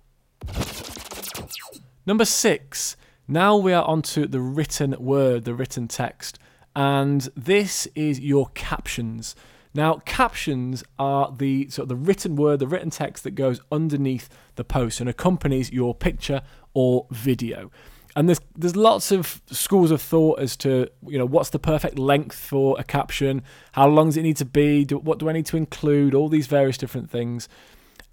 Number 2.05 2.25
six, 2.25 2.95
now 3.27 3.57
we 3.57 3.73
are 3.73 3.83
onto 3.83 4.27
the 4.27 4.39
written 4.39 4.95
word, 4.99 5.45
the 5.45 5.55
written 5.55 5.87
text, 5.87 6.37
and 6.75 7.29
this 7.35 7.87
is 7.95 8.19
your 8.19 8.47
captions. 8.53 9.35
Now, 9.73 10.01
captions 10.05 10.83
are 10.99 11.33
the 11.35 11.69
sort 11.69 11.83
of 11.85 11.89
the 11.89 11.95
written 11.95 12.35
word, 12.35 12.59
the 12.59 12.67
written 12.67 12.91
text 12.91 13.23
that 13.23 13.31
goes 13.31 13.59
underneath 13.71 14.29
the 14.55 14.63
post 14.63 15.01
and 15.01 15.09
accompanies 15.09 15.71
your 15.71 15.95
picture 15.95 16.41
or 16.73 17.07
video 17.11 17.71
and 18.15 18.29
there's 18.29 18.39
there's 18.55 18.75
lots 18.75 19.11
of 19.11 19.41
schools 19.47 19.91
of 19.91 20.01
thought 20.01 20.39
as 20.39 20.55
to 20.57 20.89
you 21.07 21.17
know 21.17 21.25
what's 21.25 21.49
the 21.49 21.59
perfect 21.59 21.99
length 21.99 22.37
for 22.37 22.75
a 22.79 22.83
caption, 22.83 23.43
how 23.73 23.87
long 23.87 24.07
does 24.07 24.17
it 24.17 24.23
need 24.23 24.37
to 24.37 24.45
be, 24.45 24.85
do, 24.85 24.97
what 24.97 25.19
do 25.19 25.29
I 25.29 25.33
need 25.33 25.45
to 25.47 25.57
include, 25.57 26.13
all 26.13 26.29
these 26.29 26.47
various 26.47 26.77
different 26.77 27.09
things. 27.09 27.49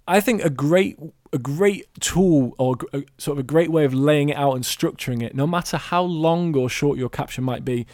I 0.07 0.19
think 0.19 0.43
a 0.43 0.49
great 0.49 0.99
a 1.31 1.37
great 1.37 1.87
tool 1.99 2.53
or 2.57 2.75
a, 2.91 3.03
sort 3.17 3.37
of 3.37 3.39
a 3.39 3.47
great 3.47 3.71
way 3.71 3.85
of 3.85 3.93
laying 3.93 4.29
it 4.29 4.37
out 4.37 4.53
and 4.53 4.63
structuring 4.63 5.23
it, 5.23 5.35
no 5.35 5.47
matter 5.47 5.77
how 5.77 6.03
long 6.03 6.55
or 6.55 6.69
short 6.69 6.97
your 6.97 7.09
caption 7.09 7.43
might 7.43 7.63
be, 7.63 7.87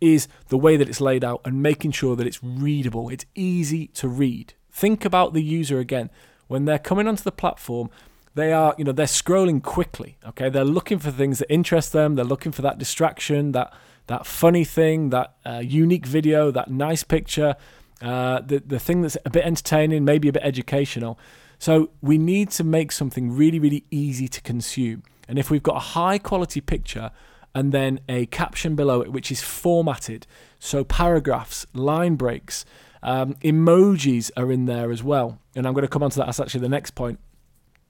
is 0.00 0.26
the 0.48 0.58
way 0.58 0.76
that 0.76 0.88
it's 0.88 1.00
laid 1.00 1.22
out 1.22 1.40
and 1.44 1.62
making 1.62 1.92
sure 1.92 2.16
that 2.16 2.26
it's 2.26 2.42
readable. 2.42 3.10
It's 3.10 3.26
easy 3.34 3.88
to 3.88 4.08
read. 4.08 4.54
Think 4.72 5.04
about 5.04 5.34
the 5.34 5.42
user 5.42 5.78
again 5.78 6.10
when 6.48 6.64
they're 6.64 6.78
coming 6.78 7.06
onto 7.06 7.22
the 7.22 7.32
platform 7.32 7.90
they 8.34 8.52
are 8.52 8.74
you 8.78 8.84
know 8.84 8.92
they're 8.92 9.06
scrolling 9.06 9.62
quickly 9.62 10.16
okay? 10.26 10.48
They're 10.48 10.64
looking 10.64 10.98
for 10.98 11.10
things 11.10 11.38
that 11.38 11.52
interest 11.52 11.92
them. 11.92 12.14
They're 12.14 12.24
looking 12.24 12.52
for 12.52 12.62
that 12.62 12.78
distraction 12.78 13.52
that 13.52 13.72
that 14.06 14.26
funny 14.26 14.64
thing 14.64 15.10
that 15.10 15.34
uh, 15.44 15.62
unique 15.64 16.06
video 16.06 16.50
that 16.50 16.70
nice 16.70 17.04
picture 17.04 17.56
uh, 18.02 18.40
the, 18.40 18.58
the 18.60 18.78
thing 18.78 19.02
that's 19.02 19.16
a 19.24 19.30
bit 19.30 19.44
entertaining 19.44 20.04
maybe 20.04 20.28
a 20.28 20.32
bit 20.32 20.42
educational. 20.42 21.18
So 21.58 21.90
we 22.00 22.16
need 22.16 22.50
to 22.52 22.64
make 22.64 22.92
something 22.92 23.30
really 23.32 23.58
really 23.58 23.84
easy 23.90 24.28
to 24.28 24.40
consume. 24.40 25.02
And 25.28 25.38
if 25.38 25.50
we've 25.50 25.62
got 25.62 25.76
a 25.76 25.86
high 26.00 26.18
quality 26.18 26.60
picture 26.60 27.10
and 27.54 27.72
then 27.72 28.00
a 28.08 28.26
caption 28.26 28.76
below 28.76 29.00
it 29.00 29.12
which 29.12 29.32
is 29.32 29.42
formatted 29.42 30.26
so 30.60 30.84
paragraphs 30.84 31.66
line 31.74 32.14
breaks 32.14 32.64
um, 33.02 33.34
emojis 33.42 34.30
are 34.36 34.52
in 34.52 34.66
there 34.66 34.92
as 34.92 35.02
well. 35.02 35.38
And 35.56 35.66
i'm 35.66 35.74
going 35.74 35.82
to 35.82 35.88
come 35.88 36.02
on 36.02 36.10
to 36.10 36.18
that. 36.18 36.26
That's 36.26 36.38
actually 36.38 36.60
the 36.60 36.68
next 36.68 36.92
point 36.92 37.18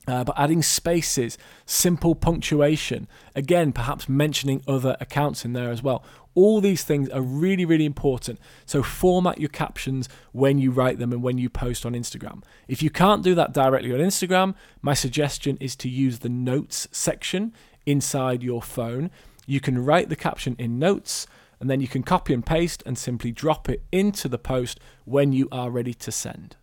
uh, 0.06 0.24
but 0.24 0.38
adding 0.38 0.62
spaces, 0.62 1.36
simple 1.66 2.14
punctuation, 2.14 3.06
again, 3.34 3.72
perhaps 3.72 4.08
mentioning 4.08 4.62
other 4.66 4.96
accounts 5.00 5.44
in 5.44 5.52
there 5.52 5.70
as 5.70 5.82
well. 5.82 6.02
All 6.34 6.60
these 6.60 6.84
things 6.84 7.08
are 7.10 7.20
really, 7.20 7.64
really 7.64 7.84
important. 7.84 8.38
So, 8.64 8.82
format 8.82 9.38
your 9.38 9.48
captions 9.48 10.08
when 10.32 10.58
you 10.58 10.70
write 10.70 10.98
them 10.98 11.12
and 11.12 11.22
when 11.22 11.38
you 11.38 11.50
post 11.50 11.84
on 11.84 11.92
Instagram. 11.92 12.42
If 12.68 12.82
you 12.82 12.90
can't 12.90 13.22
do 13.22 13.34
that 13.34 13.52
directly 13.52 13.92
on 13.92 13.98
Instagram, 13.98 14.54
my 14.80 14.94
suggestion 14.94 15.58
is 15.60 15.76
to 15.76 15.88
use 15.88 16.20
the 16.20 16.28
notes 16.28 16.88
section 16.92 17.52
inside 17.84 18.42
your 18.42 18.62
phone. 18.62 19.10
You 19.46 19.60
can 19.60 19.84
write 19.84 20.08
the 20.08 20.16
caption 20.16 20.54
in 20.58 20.78
notes 20.78 21.26
and 21.60 21.68
then 21.68 21.80
you 21.80 21.88
can 21.88 22.02
copy 22.02 22.32
and 22.32 22.44
paste 22.44 22.82
and 22.86 22.96
simply 22.96 23.32
drop 23.32 23.68
it 23.68 23.82
into 23.92 24.28
the 24.28 24.38
post 24.38 24.80
when 25.04 25.32
you 25.32 25.48
are 25.52 25.70
ready 25.70 25.94
to 25.94 26.10
send. 26.10 26.56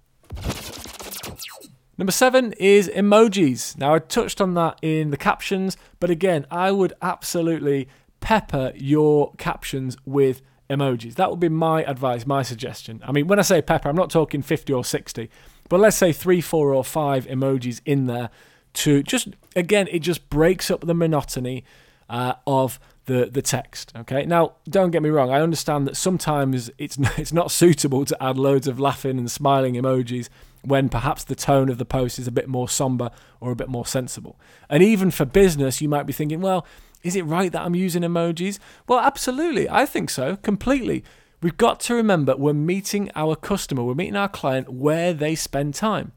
Number 1.98 2.12
seven 2.12 2.54
is 2.54 2.88
emojis. 2.90 3.78
Now, 3.78 3.96
I 3.96 4.00
touched 4.00 4.40
on 4.40 4.54
that 4.54 4.78
in 4.82 5.10
the 5.10 5.18
captions, 5.18 5.78
but 6.00 6.10
again, 6.10 6.46
I 6.52 6.72
would 6.72 6.94
absolutely 7.02 7.88
pepper 8.20 8.72
your 8.76 9.34
captions 9.38 9.98
with 10.06 10.42
emojis. 10.70 11.16
That 11.16 11.32
would 11.32 11.40
be 11.40 11.50
my 11.50 11.84
advice, 11.84 12.28
my 12.28 12.44
suggestion. 12.44 13.02
I 13.04 13.12
mean, 13.12 13.28
when 13.28 13.40
I 13.40 13.42
say 13.42 13.62
pepper, 13.62 13.90
I'm 13.90 13.96
not 13.96 14.12
talking 14.12 14.42
50 14.44 14.74
or 14.74 14.84
60, 14.84 15.30
but 15.70 15.80
let's 15.80 15.98
say 15.98 16.12
three, 16.12 16.42
four, 16.42 16.74
or 16.74 16.84
five 16.84 17.26
emojis 17.26 17.82
in 17.86 18.06
there 18.06 18.30
to 18.74 19.02
just, 19.02 19.30
again, 19.56 19.88
it 19.92 20.00
just 20.00 20.30
breaks 20.30 20.70
up 20.70 20.82
the 20.82 20.94
monotony 20.94 21.64
uh, 22.10 22.34
of 22.46 22.80
the 23.06 23.30
the 23.32 23.42
text. 23.42 23.92
Okay. 23.96 24.26
Now, 24.26 24.54
don't 24.70 24.92
get 24.92 25.02
me 25.02 25.10
wrong. 25.10 25.32
I 25.32 25.42
understand 25.42 25.88
that 25.88 25.98
sometimes 25.98 26.70
it's 26.78 26.98
it's 27.18 27.34
not 27.34 27.52
suitable 27.52 28.06
to 28.06 28.24
add 28.24 28.38
loads 28.38 28.68
of 28.68 28.80
laughing 28.80 29.18
and 29.18 29.32
smiling 29.32 29.74
emojis 29.74 30.30
when 30.68 30.90
perhaps 30.90 31.24
the 31.24 31.36
tone 31.36 31.70
of 31.70 31.78
the 31.78 31.86
post 31.86 32.20
is 32.20 32.28
a 32.28 32.32
bit 32.32 32.50
more 32.50 32.68
somber 32.68 33.10
or 33.40 33.52
a 33.52 33.56
bit 33.56 33.70
more 33.70 33.86
sensible. 33.86 34.38
And 34.70 34.84
even 34.84 35.12
for 35.12 35.24
business, 35.24 35.82
you 35.82 35.88
might 35.88 36.06
be 36.06 36.14
thinking, 36.14 36.42
well, 36.42 36.66
is 37.04 37.16
it 37.16 37.24
right 37.24 37.52
that 37.52 37.62
I'm 37.62 37.76
using 37.76 38.02
emojis? 38.02 38.60
Well, 38.88 39.00
absolutely. 39.00 39.70
I 39.70 39.86
think 39.86 40.10
so, 40.10 40.36
completely. 40.36 41.04
We've 41.42 41.56
got 41.56 41.80
to 41.82 41.94
remember 41.96 42.36
we're 42.36 42.54
meeting 42.54 43.12
our 43.16 43.36
customer, 43.36 43.84
we're 43.84 43.94
meeting 43.94 44.16
our 44.16 44.28
client 44.28 44.70
where 44.74 45.14
they 45.14 45.36
spend 45.36 45.74
time. 45.74 46.12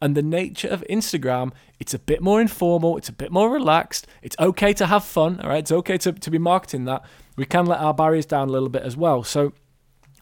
And 0.00 0.16
the 0.16 0.22
nature 0.22 0.66
of 0.66 0.82
Instagram, 0.90 1.52
it's 1.78 1.94
a 1.94 1.98
bit 1.98 2.20
more 2.20 2.40
informal, 2.40 2.96
it's 2.96 3.08
a 3.08 3.12
bit 3.12 3.30
more 3.30 3.50
relaxed. 3.50 4.08
It's 4.20 4.34
okay 4.40 4.72
to 4.72 4.86
have 4.86 5.04
fun, 5.04 5.38
all 5.40 5.50
right? 5.50 5.58
It's 5.58 5.70
okay 5.70 5.96
to, 5.98 6.12
to 6.12 6.30
be 6.30 6.38
marketing 6.38 6.86
that. 6.86 7.04
We 7.36 7.44
can 7.44 7.66
let 7.66 7.78
our 7.78 7.94
barriers 7.94 8.26
down 8.26 8.48
a 8.48 8.52
little 8.52 8.68
bit 8.68 8.82
as 8.82 8.96
well. 8.96 9.22
So 9.22 9.52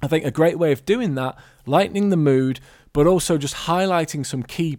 I 0.03 0.07
think 0.07 0.25
a 0.25 0.31
great 0.31 0.59
way 0.59 0.73
of 0.73 0.85
doing 0.85 1.15
that, 1.17 1.37
lightening 1.67 2.11
the 2.11 2.17
mood, 2.17 2.61
but 2.93 3.07
also 3.07 3.39
just 3.39 3.55
highlighting 3.55 4.25
some 4.25 4.43
key 4.43 4.79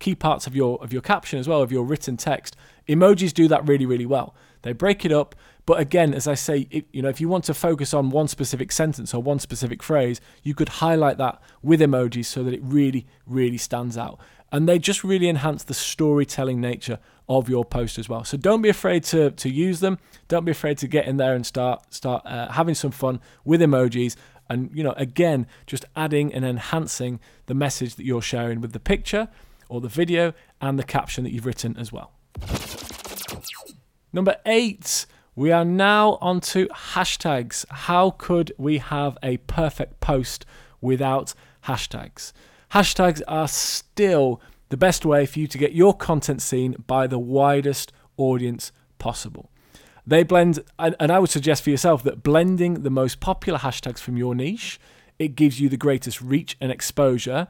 key 0.00 0.14
parts 0.16 0.48
of 0.48 0.56
your 0.56 0.82
of 0.82 0.92
your 0.92 1.02
caption 1.02 1.38
as 1.38 1.46
well 1.46 1.62
of 1.62 1.70
your 1.70 1.84
written 1.84 2.16
text. 2.16 2.56
Emojis 2.88 3.32
do 3.32 3.46
that 3.48 3.66
really 3.66 3.86
really 3.86 4.06
well. 4.06 4.34
They 4.62 4.72
break 4.72 5.04
it 5.04 5.12
up, 5.12 5.34
but 5.66 5.80
again, 5.80 6.14
as 6.14 6.28
I 6.28 6.34
say, 6.34 6.68
you 6.92 7.02
know, 7.02 7.08
if 7.08 7.20
you 7.20 7.28
want 7.28 7.44
to 7.44 7.54
focus 7.54 7.92
on 7.92 8.10
one 8.10 8.28
specific 8.28 8.70
sentence 8.72 9.12
or 9.12 9.22
one 9.22 9.40
specific 9.40 9.82
phrase, 9.82 10.20
you 10.42 10.54
could 10.54 10.68
highlight 10.68 11.18
that 11.18 11.40
with 11.62 11.80
emojis 11.80 12.26
so 12.26 12.42
that 12.44 12.54
it 12.54 12.60
really 12.62 13.06
really 13.26 13.58
stands 13.58 13.96
out. 13.96 14.18
And 14.50 14.68
they 14.68 14.78
just 14.78 15.02
really 15.02 15.28
enhance 15.28 15.64
the 15.64 15.74
storytelling 15.74 16.60
nature 16.60 16.98
of 17.28 17.48
your 17.48 17.64
post 17.64 17.98
as 17.98 18.08
well. 18.08 18.22
So 18.22 18.36
don't 18.36 18.62
be 18.62 18.68
afraid 18.68 19.04
to 19.04 19.30
to 19.30 19.48
use 19.48 19.80
them. 19.80 19.98
Don't 20.28 20.44
be 20.44 20.52
afraid 20.52 20.78
to 20.78 20.88
get 20.88 21.06
in 21.06 21.16
there 21.16 21.34
and 21.34 21.46
start 21.46 21.92
start 21.92 22.22
uh, 22.26 22.50
having 22.52 22.74
some 22.74 22.90
fun 22.90 23.20
with 23.44 23.60
emojis 23.60 24.16
and 24.52 24.70
you 24.74 24.82
know 24.82 24.94
again 24.96 25.46
just 25.66 25.84
adding 25.96 26.32
and 26.32 26.44
enhancing 26.44 27.18
the 27.46 27.54
message 27.54 27.94
that 27.96 28.04
you're 28.04 28.22
sharing 28.22 28.60
with 28.60 28.72
the 28.72 28.80
picture 28.80 29.28
or 29.68 29.80
the 29.80 29.88
video 29.88 30.32
and 30.60 30.78
the 30.78 30.84
caption 30.84 31.24
that 31.24 31.32
you've 31.32 31.46
written 31.46 31.76
as 31.76 31.92
well 31.92 32.12
Number 34.14 34.36
eight, 34.44 35.06
we 35.34 35.50
are 35.52 35.64
now 35.64 36.18
onto 36.20 36.68
hashtags. 36.68 37.64
How 37.70 38.10
could 38.10 38.52
we 38.58 38.76
have 38.78 39.16
a 39.22 39.38
perfect 39.38 40.00
post 40.00 40.44
without 40.82 41.32
hashtags? 41.64 42.32
Hashtags 42.72 43.22
are 43.26 43.48
still 43.48 44.42
the 44.68 44.76
best 44.76 45.06
way 45.06 45.24
for 45.24 45.38
you 45.38 45.46
to 45.46 45.56
get 45.56 45.72
your 45.72 45.96
content 45.96 46.42
seen 46.42 46.76
by 46.86 47.06
the 47.06 47.18
widest 47.18 47.92
audience 48.18 48.70
possible. 48.98 49.50
They 50.06 50.22
blend, 50.24 50.60
and, 50.78 50.96
I 51.00 51.18
would 51.18 51.30
suggest 51.30 51.62
for 51.62 51.70
yourself 51.70 52.02
that 52.02 52.22
blending 52.22 52.82
the 52.82 52.90
most 52.90 53.20
popular 53.20 53.58
hashtags 53.58 54.00
from 54.00 54.16
your 54.16 54.34
niche, 54.34 54.80
it 55.18 55.36
gives 55.36 55.60
you 55.60 55.68
the 55.68 55.76
greatest 55.76 56.20
reach 56.20 56.56
and 56.60 56.72
exposure, 56.72 57.46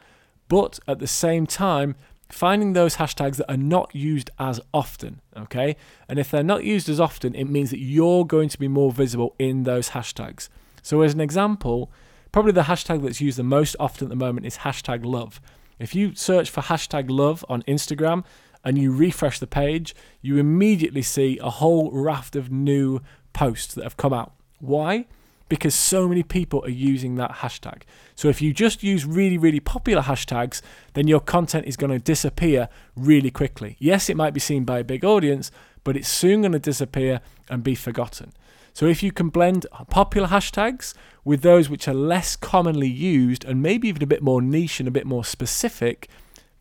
but 0.49 0.79
at 0.87 0.99
the 0.99 1.07
same 1.07 1.47
time, 1.47 1.95
finding 2.29 2.73
those 2.73 2.97
hashtags 2.97 3.37
that 3.37 3.51
are 3.51 3.57
not 3.57 3.95
used 3.95 4.31
as 4.39 4.61
often, 4.75 5.21
okay? 5.37 5.77
And 6.09 6.19
if 6.19 6.31
they're 6.31 6.43
not 6.43 6.65
used 6.65 6.89
as 6.89 7.01
often, 7.01 7.35
it 7.35 7.45
means 7.45 7.71
that 7.71 7.79
you're 7.79 8.27
going 8.27 8.49
to 8.51 8.59
be 8.59 8.69
more 8.69 8.93
visible 8.93 9.35
in 9.39 9.63
those 9.63 9.91
hashtags. 9.91 10.49
So, 10.83 11.01
as 11.03 11.15
an 11.15 11.21
example, 11.21 11.91
probably 12.33 12.53
the 12.53 12.63
hashtag 12.63 13.03
that's 13.03 13.21
used 13.21 13.39
the 13.39 13.45
most 13.45 13.77
often 13.79 14.07
at 14.07 14.11
the 14.11 14.17
moment 14.17 14.47
is 14.47 14.59
hashtag 14.59 15.05
love. 15.05 15.41
If 15.79 15.95
you 15.95 16.15
search 16.15 16.51
for 16.51 16.61
hashtag 16.61 17.07
love 17.09 17.45
on 17.49 17.63
Instagram 17.63 18.25
and 18.65 18.79
you 18.79 18.93
refresh 18.93 19.39
the 19.39 19.47
page, 19.47 19.95
you 20.21 20.39
immediately 20.39 21.03
see 21.03 21.39
a 21.39 21.51
whole 21.51 21.91
raft 21.93 22.37
of 22.37 22.51
new 22.51 23.01
posts 23.33 23.75
that 23.75 23.85
have 23.85 23.97
come 23.97 24.13
out. 24.13 24.33
Why? 24.59 25.07
because 25.53 25.75
so 25.75 26.09
many 26.09 26.23
people 26.23 26.65
are 26.65 26.71
using 26.71 27.17
that 27.17 27.31
hashtag. 27.31 27.83
So 28.15 28.29
if 28.29 28.41
you 28.41 28.55
just 28.55 28.83
use 28.83 29.05
really, 29.05 29.37
really 29.37 29.61
popular 29.61 30.01
hashtags, 30.01 30.63
then 30.95 31.09
your 31.09 31.21
content 31.21 31.67
is 31.67 31.77
going 31.77 31.93
to 31.93 31.99
disappear 31.99 32.71
really 32.97 33.31
quickly. 33.31 33.77
Yes, 33.79 34.09
it 34.09 34.17
might 34.17 34.33
be 34.33 34.41
seen 34.41 34.65
by 34.65 34.79
a 34.79 34.85
big 34.85 35.05
audience, 35.05 35.51
but 35.85 35.95
it's 35.95 36.09
soon 36.09 36.41
going 36.41 36.53
to 36.53 36.59
disappear 36.59 37.21
and 37.51 37.63
be 37.63 37.75
forgotten. 37.75 38.33
So 38.73 38.87
if 38.87 39.03
you 39.03 39.13
can 39.13 39.29
blend 39.29 39.67
popular 39.91 40.29
hashtags 40.29 40.95
with 41.23 41.43
those 41.43 41.69
which 41.69 41.87
are 41.87 41.93
less 41.93 42.35
commonly 42.35 42.89
used 42.89 43.45
and 43.45 43.61
maybe 43.61 43.89
even 43.89 44.03
a 44.03 44.07
bit 44.07 44.23
more 44.23 44.41
niche 44.41 44.81
and 44.81 44.89
a 44.89 44.91
bit 44.91 45.05
more 45.05 45.23
specific, 45.23 46.09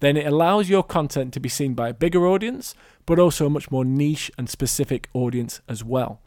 then 0.01 0.17
it 0.17 0.27
allows 0.27 0.69
your 0.69 0.83
content 0.83 1.33
to 1.33 1.39
be 1.39 1.47
seen 1.47 1.73
by 1.73 1.89
a 1.89 1.93
bigger 1.93 2.27
audience, 2.27 2.75
but 3.05 3.19
also 3.19 3.45
a 3.45 3.49
much 3.49 3.71
more 3.71 3.85
niche 3.85 4.29
and 4.37 4.49
specific 4.49 5.07
audience 5.13 5.61
as 5.69 5.83
well. 5.83 6.19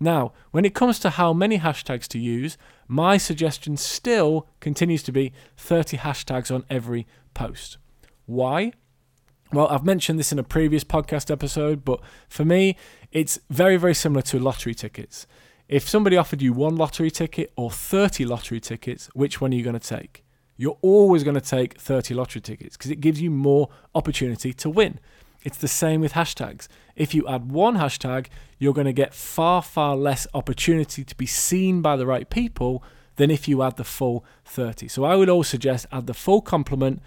Now, 0.00 0.32
when 0.50 0.64
it 0.64 0.74
comes 0.74 0.98
to 0.98 1.10
how 1.10 1.32
many 1.32 1.58
hashtags 1.58 2.08
to 2.08 2.18
use, 2.18 2.58
my 2.88 3.16
suggestion 3.16 3.76
still 3.76 4.48
continues 4.60 5.02
to 5.04 5.12
be 5.12 5.32
30 5.56 5.98
hashtags 5.98 6.52
on 6.54 6.64
every 6.68 7.06
post. 7.32 7.78
Why? 8.26 8.72
Well, 9.52 9.68
I've 9.68 9.84
mentioned 9.84 10.18
this 10.18 10.32
in 10.32 10.38
a 10.40 10.44
previous 10.44 10.82
podcast 10.82 11.30
episode, 11.30 11.84
but 11.84 12.00
for 12.28 12.44
me, 12.44 12.76
it's 13.12 13.38
very, 13.48 13.76
very 13.76 13.94
similar 13.94 14.22
to 14.22 14.40
lottery 14.40 14.74
tickets. 14.74 15.28
If 15.68 15.88
somebody 15.88 16.16
offered 16.16 16.42
you 16.42 16.52
one 16.52 16.76
lottery 16.76 17.10
ticket 17.10 17.52
or 17.56 17.70
30 17.70 18.24
lottery 18.24 18.60
tickets, 18.60 19.08
which 19.14 19.40
one 19.40 19.52
are 19.52 19.56
you 19.56 19.62
going 19.62 19.78
to 19.78 19.88
take? 19.96 20.23
You're 20.56 20.78
always 20.82 21.24
going 21.24 21.34
to 21.34 21.40
take 21.40 21.78
30 21.80 22.14
lottery 22.14 22.40
tickets 22.40 22.76
because 22.76 22.90
it 22.90 23.00
gives 23.00 23.20
you 23.20 23.30
more 23.30 23.68
opportunity 23.94 24.52
to 24.52 24.70
win. 24.70 25.00
It's 25.42 25.58
the 25.58 25.68
same 25.68 26.00
with 26.00 26.14
hashtags. 26.14 26.68
If 26.96 27.14
you 27.14 27.26
add 27.28 27.50
one 27.50 27.76
hashtag, 27.76 28.26
you're 28.58 28.72
going 28.72 28.86
to 28.86 28.92
get 28.92 29.12
far, 29.12 29.60
far 29.62 29.94
less 29.96 30.26
opportunity 30.32 31.04
to 31.04 31.14
be 31.16 31.26
seen 31.26 31.82
by 31.82 31.96
the 31.96 32.06
right 32.06 32.28
people 32.30 32.82
than 33.16 33.30
if 33.30 33.46
you 33.46 33.62
add 33.62 33.76
the 33.76 33.84
full 33.84 34.24
30. 34.44 34.88
So 34.88 35.04
I 35.04 35.16
would 35.16 35.28
always 35.28 35.48
suggest 35.48 35.86
add 35.92 36.06
the 36.06 36.14
full 36.14 36.40
complement 36.40 37.02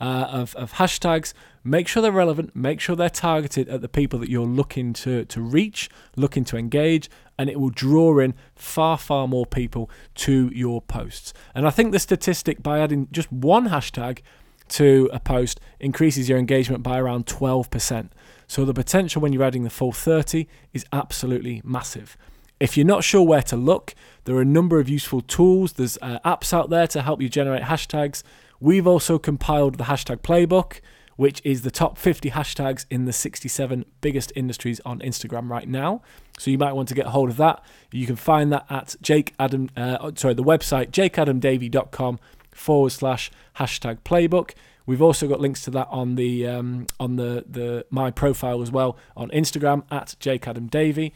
uh, 0.00 0.28
of, 0.30 0.54
of 0.56 0.74
hashtags. 0.74 1.32
Make 1.68 1.86
sure 1.86 2.00
they're 2.00 2.10
relevant, 2.10 2.56
make 2.56 2.80
sure 2.80 2.96
they're 2.96 3.10
targeted 3.10 3.68
at 3.68 3.82
the 3.82 3.90
people 3.90 4.18
that 4.20 4.30
you're 4.30 4.46
looking 4.46 4.94
to, 4.94 5.26
to 5.26 5.42
reach, 5.42 5.90
looking 6.16 6.42
to 6.44 6.56
engage, 6.56 7.10
and 7.38 7.50
it 7.50 7.60
will 7.60 7.68
draw 7.68 8.18
in 8.20 8.32
far, 8.54 8.96
far 8.96 9.28
more 9.28 9.44
people 9.44 9.90
to 10.14 10.50
your 10.54 10.80
posts. 10.80 11.34
And 11.54 11.66
I 11.66 11.70
think 11.70 11.92
the 11.92 11.98
statistic 11.98 12.62
by 12.62 12.78
adding 12.78 13.08
just 13.12 13.30
one 13.30 13.68
hashtag 13.68 14.20
to 14.68 15.10
a 15.12 15.20
post 15.20 15.60
increases 15.78 16.26
your 16.26 16.38
engagement 16.38 16.82
by 16.82 16.98
around 16.98 17.26
12%. 17.26 18.08
So 18.46 18.64
the 18.64 18.72
potential 18.72 19.20
when 19.20 19.34
you're 19.34 19.44
adding 19.44 19.64
the 19.64 19.70
full 19.70 19.92
30 19.92 20.46
is 20.72 20.86
absolutely 20.90 21.60
massive. 21.66 22.16
If 22.58 22.78
you're 22.78 22.86
not 22.86 23.04
sure 23.04 23.22
where 23.22 23.42
to 23.42 23.56
look, 23.56 23.94
there 24.24 24.34
are 24.36 24.40
a 24.40 24.46
number 24.46 24.80
of 24.80 24.88
useful 24.88 25.20
tools. 25.20 25.74
There's 25.74 25.98
uh, 26.00 26.18
apps 26.24 26.54
out 26.54 26.70
there 26.70 26.86
to 26.86 27.02
help 27.02 27.20
you 27.20 27.28
generate 27.28 27.64
hashtags. 27.64 28.22
We've 28.58 28.86
also 28.86 29.18
compiled 29.18 29.76
the 29.76 29.84
hashtag 29.84 30.22
playbook, 30.22 30.80
which 31.18 31.42
is 31.44 31.62
the 31.62 31.70
top 31.70 31.98
50 31.98 32.30
hashtags 32.30 32.86
in 32.90 33.04
the 33.04 33.12
67 33.12 33.84
biggest 34.00 34.32
industries 34.36 34.80
on 34.86 35.00
Instagram 35.00 35.50
right 35.50 35.68
now. 35.68 36.00
So 36.38 36.48
you 36.52 36.58
might 36.58 36.74
want 36.74 36.86
to 36.90 36.94
get 36.94 37.06
hold 37.06 37.28
of 37.28 37.36
that. 37.38 37.60
You 37.90 38.06
can 38.06 38.14
find 38.14 38.52
that 38.52 38.66
at 38.70 38.94
Jake 39.02 39.34
Adam, 39.36 39.68
uh, 39.76 40.12
sorry, 40.14 40.34
the 40.34 40.44
website 40.44 40.92
jakeadamdavey.com 40.92 42.20
forward 42.52 42.90
slash 42.90 43.32
hashtag 43.56 43.98
playbook. 44.04 44.52
We've 44.86 45.02
also 45.02 45.26
got 45.26 45.40
links 45.40 45.60
to 45.62 45.72
that 45.72 45.88
on 45.90 46.14
the 46.14 46.46
um, 46.46 46.86
on 47.00 47.16
the 47.16 47.44
the 47.48 47.84
my 47.90 48.12
profile 48.12 48.62
as 48.62 48.70
well 48.70 48.96
on 49.16 49.28
Instagram 49.30 49.82
at 49.90 50.14
Jake 50.20 50.46
Adam 50.46 50.68
Davey. 50.68 51.12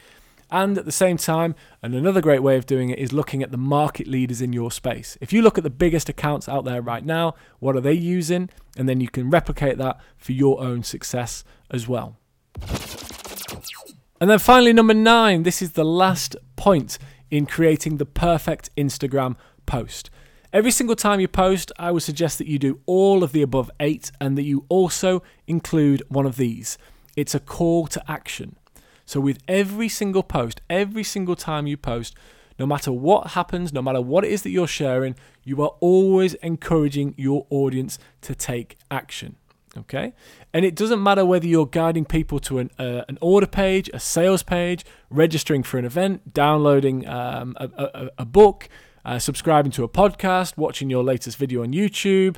And 0.52 0.76
at 0.76 0.84
the 0.84 0.92
same 0.92 1.16
time, 1.16 1.54
and 1.82 1.94
another 1.94 2.20
great 2.20 2.42
way 2.42 2.58
of 2.58 2.66
doing 2.66 2.90
it 2.90 2.98
is 2.98 3.10
looking 3.10 3.42
at 3.42 3.52
the 3.52 3.56
market 3.56 4.06
leaders 4.06 4.42
in 4.42 4.52
your 4.52 4.70
space. 4.70 5.16
If 5.22 5.32
you 5.32 5.40
look 5.40 5.56
at 5.56 5.64
the 5.64 5.70
biggest 5.70 6.10
accounts 6.10 6.46
out 6.46 6.66
there 6.66 6.82
right 6.82 7.04
now, 7.04 7.34
what 7.58 7.74
are 7.74 7.80
they 7.80 7.94
using? 7.94 8.50
And 8.76 8.86
then 8.86 9.00
you 9.00 9.08
can 9.08 9.30
replicate 9.30 9.78
that 9.78 9.98
for 10.18 10.32
your 10.32 10.60
own 10.60 10.82
success 10.82 11.42
as 11.70 11.88
well. 11.88 12.18
And 14.20 14.28
then 14.28 14.38
finally, 14.38 14.74
number 14.74 14.92
nine, 14.92 15.42
this 15.42 15.62
is 15.62 15.72
the 15.72 15.86
last 15.86 16.36
point 16.54 16.98
in 17.30 17.46
creating 17.46 17.96
the 17.96 18.04
perfect 18.04 18.68
Instagram 18.76 19.36
post. 19.64 20.10
Every 20.52 20.70
single 20.70 20.96
time 20.96 21.18
you 21.18 21.28
post, 21.28 21.72
I 21.78 21.90
would 21.90 22.02
suggest 22.02 22.36
that 22.36 22.46
you 22.46 22.58
do 22.58 22.80
all 22.84 23.24
of 23.24 23.32
the 23.32 23.40
above 23.40 23.70
eight 23.80 24.12
and 24.20 24.36
that 24.36 24.42
you 24.42 24.66
also 24.68 25.22
include 25.46 26.02
one 26.08 26.26
of 26.26 26.36
these. 26.36 26.76
It's 27.16 27.34
a 27.34 27.40
call 27.40 27.86
to 27.86 28.02
action. 28.06 28.56
So, 29.04 29.20
with 29.20 29.38
every 29.48 29.88
single 29.88 30.22
post, 30.22 30.60
every 30.70 31.04
single 31.04 31.36
time 31.36 31.66
you 31.66 31.76
post, 31.76 32.14
no 32.58 32.66
matter 32.66 32.92
what 32.92 33.28
happens, 33.28 33.72
no 33.72 33.82
matter 33.82 34.00
what 34.00 34.24
it 34.24 34.30
is 34.30 34.42
that 34.42 34.50
you're 34.50 34.66
sharing, 34.66 35.16
you 35.42 35.60
are 35.62 35.74
always 35.80 36.34
encouraging 36.34 37.14
your 37.16 37.46
audience 37.50 37.98
to 38.22 38.34
take 38.34 38.78
action. 38.90 39.36
Okay? 39.76 40.12
And 40.52 40.64
it 40.64 40.74
doesn't 40.74 41.02
matter 41.02 41.24
whether 41.24 41.46
you're 41.46 41.66
guiding 41.66 42.04
people 42.04 42.38
to 42.40 42.58
an, 42.58 42.70
uh, 42.78 43.02
an 43.08 43.18
order 43.20 43.46
page, 43.46 43.90
a 43.94 44.00
sales 44.00 44.42
page, 44.42 44.84
registering 45.10 45.62
for 45.62 45.78
an 45.78 45.84
event, 45.84 46.34
downloading 46.34 47.08
um, 47.08 47.56
a, 47.58 47.68
a, 47.76 48.10
a 48.18 48.24
book, 48.24 48.68
uh, 49.04 49.18
subscribing 49.18 49.72
to 49.72 49.84
a 49.84 49.88
podcast, 49.88 50.56
watching 50.56 50.90
your 50.90 51.02
latest 51.02 51.38
video 51.38 51.62
on 51.62 51.72
YouTube, 51.72 52.36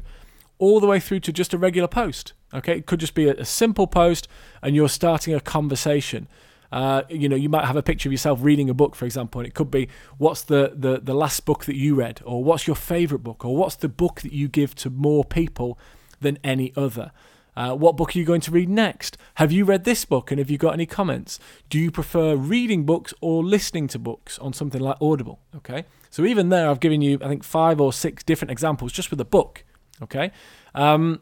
all 0.59 0.81
the 0.81 0.87
way 0.87 1.00
through 1.00 1.20
to 1.20 1.33
just 1.33 1.53
a 1.53 1.59
regular 1.59 1.88
post. 1.88 2.33
Okay, 2.53 2.79
it 2.79 2.87
could 2.87 3.00
just 3.00 3.14
be 3.14 3.29
a, 3.29 3.35
a 3.35 3.44
simple 3.44 3.88
post 3.88 4.29
and 4.62 4.77
you're 4.77 4.88
starting 4.88 5.35
a 5.35 5.40
conversation. 5.40 6.29
Uh, 6.75 7.05
you 7.09 7.29
know, 7.29 7.37
you 7.37 7.49
might 7.49 7.65
have 7.65 7.77
a 7.77 7.85
picture 7.85 8.09
of 8.09 8.13
yourself 8.13 8.41
reading 8.43 8.69
a 8.69 8.75
book, 8.75 8.97
for 8.97 9.05
example, 9.05 9.41
and 9.41 9.47
it 9.47 9.55
could 9.55 9.71
be 9.71 9.89
what's 10.19 10.43
the, 10.43 10.73
the, 10.75 10.99
the 11.01 11.15
last 11.15 11.45
book 11.45 11.67
that 11.67 11.77
you 11.77 11.95
read, 11.95 12.21
or 12.25 12.43
what's 12.43 12.67
your 12.67 12.75
favorite 12.75 13.21
book, 13.21 13.45
or 13.45 13.57
what's 13.57 13.77
the 13.77 13.89
book 13.89 14.23
that 14.23 14.33
you 14.33 14.49
give 14.49 14.75
to 14.75 14.91
more 14.91 15.25
people 15.25 15.79
than 16.21 16.37
any 16.43 16.73
other. 16.77 17.13
Uh, 17.57 17.77
what 17.77 17.97
book 17.97 18.17
are 18.17 18.19
you 18.19 18.25
going 18.25 18.41
to 18.41 18.51
read 18.51 18.69
next? 18.69 19.17
Have 19.37 19.53
you 19.53 19.65
read 19.65 19.85
this 19.85 20.05
book 20.05 20.33
and 20.33 20.41
have 20.41 20.51
you 20.51 20.59
got 20.59 20.75
any 20.75 20.85
comments? 20.85 21.39
Do 21.71 21.79
you 21.79 21.93
prefer 21.93 22.35
reading 22.35 22.85
books 22.85 23.15
or 23.21 23.45
listening 23.45 23.87
to 23.89 23.99
books 24.01 24.37
on 24.41 24.53
something 24.53 24.81
like 24.81 24.97
Audible? 25.01 25.39
Okay, 25.55 25.85
so 26.11 26.25
even 26.25 26.49
there, 26.49 26.69
I've 26.69 26.81
given 26.81 27.01
you, 27.03 27.21
I 27.23 27.29
think, 27.29 27.45
five 27.45 27.81
or 27.81 27.93
six 27.93 28.25
different 28.25 28.51
examples 28.51 28.91
just 28.91 29.13
with 29.13 29.21
a 29.21 29.25
book. 29.25 29.63
Okay. 30.03 30.33
Um, 30.75 31.21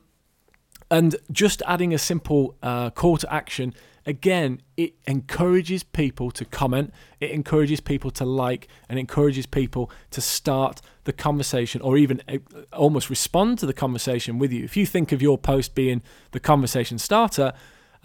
and 0.93 1.17
just 1.33 1.63
adding 1.67 1.95
a 1.95 1.99
simple 1.99 2.55
uh, 2.63 2.91
call 2.91 3.17
to 3.17 3.33
action, 3.33 3.73
again, 4.05 4.61
it 4.77 4.93
encourages 5.07 5.83
people 5.83 6.31
to 6.33 6.45
comment, 6.45 6.93
it 7.19 7.31
encourages 7.31 7.81
people 7.81 8.11
to 8.11 8.27
like, 8.27 8.69
and 8.91 8.99
encourages 8.99 9.47
people 9.47 9.91
to 10.11 10.21
start 10.21 10.83
the 11.05 11.13
conversation 11.15 11.81
or 11.81 11.97
even 11.97 12.21
uh, 12.29 12.37
almost 12.75 13.09
respond 13.09 13.59
to 13.61 13.65
the 13.65 13.73
conversation 13.73 14.39
with 14.39 14.53
you. 14.53 14.65
If 14.65 14.77
you 14.77 14.85
think 14.85 15.13
of 15.13 15.23
your 15.23 15.39
post 15.39 15.75
being 15.75 16.03
the 16.33 16.41
conversation 16.41 16.99
starter 16.99 17.55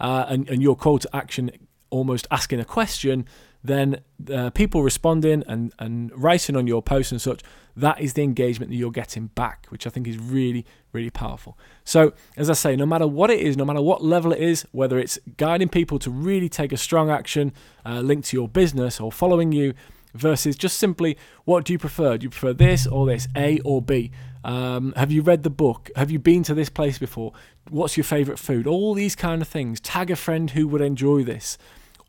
uh, 0.00 0.24
and, 0.26 0.48
and 0.48 0.62
your 0.62 0.74
call 0.74 0.98
to 0.98 1.10
action 1.14 1.50
almost 1.90 2.26
asking 2.30 2.58
a 2.58 2.64
question, 2.64 3.26
then 3.62 4.00
uh, 4.32 4.50
people 4.50 4.82
responding 4.82 5.42
and, 5.46 5.72
and 5.78 6.12
writing 6.14 6.56
on 6.56 6.66
your 6.66 6.82
posts 6.82 7.12
and 7.12 7.20
such, 7.20 7.42
that 7.76 8.00
is 8.00 8.14
the 8.14 8.22
engagement 8.22 8.70
that 8.70 8.76
you're 8.76 8.90
getting 8.90 9.28
back, 9.28 9.66
which 9.68 9.86
I 9.86 9.90
think 9.90 10.08
is 10.08 10.18
really, 10.18 10.64
really 10.92 11.10
powerful. 11.10 11.56
So, 11.84 12.12
as 12.36 12.50
I 12.50 12.54
say, 12.54 12.76
no 12.76 12.86
matter 12.86 13.06
what 13.06 13.30
it 13.30 13.40
is, 13.40 13.56
no 13.56 13.64
matter 13.64 13.82
what 13.82 14.02
level 14.02 14.32
it 14.32 14.40
is, 14.40 14.66
whether 14.72 14.98
it's 14.98 15.18
guiding 15.36 15.68
people 15.68 15.98
to 16.00 16.10
really 16.10 16.48
take 16.48 16.72
a 16.72 16.76
strong 16.76 17.10
action 17.10 17.52
uh, 17.86 18.00
linked 18.00 18.28
to 18.28 18.36
your 18.36 18.48
business 18.48 19.00
or 19.00 19.12
following 19.12 19.52
you, 19.52 19.74
versus 20.14 20.56
just 20.56 20.78
simply 20.78 21.16
what 21.44 21.64
do 21.64 21.72
you 21.72 21.78
prefer? 21.78 22.16
Do 22.16 22.24
you 22.24 22.30
prefer 22.30 22.52
this 22.52 22.86
or 22.86 23.06
this, 23.06 23.28
A 23.36 23.60
or 23.60 23.80
B? 23.82 24.10
Um, 24.44 24.92
have 24.96 25.12
you 25.12 25.22
read 25.22 25.42
the 25.42 25.50
book? 25.50 25.90
Have 25.96 26.10
you 26.10 26.18
been 26.18 26.42
to 26.44 26.54
this 26.54 26.68
place 26.68 26.98
before? 26.98 27.32
What's 27.68 27.96
your 27.96 28.04
favorite 28.04 28.38
food? 28.38 28.66
All 28.66 28.94
these 28.94 29.14
kind 29.14 29.42
of 29.42 29.48
things. 29.48 29.80
Tag 29.80 30.10
a 30.10 30.16
friend 30.16 30.50
who 30.50 30.66
would 30.68 30.80
enjoy 30.80 31.22
this 31.22 31.58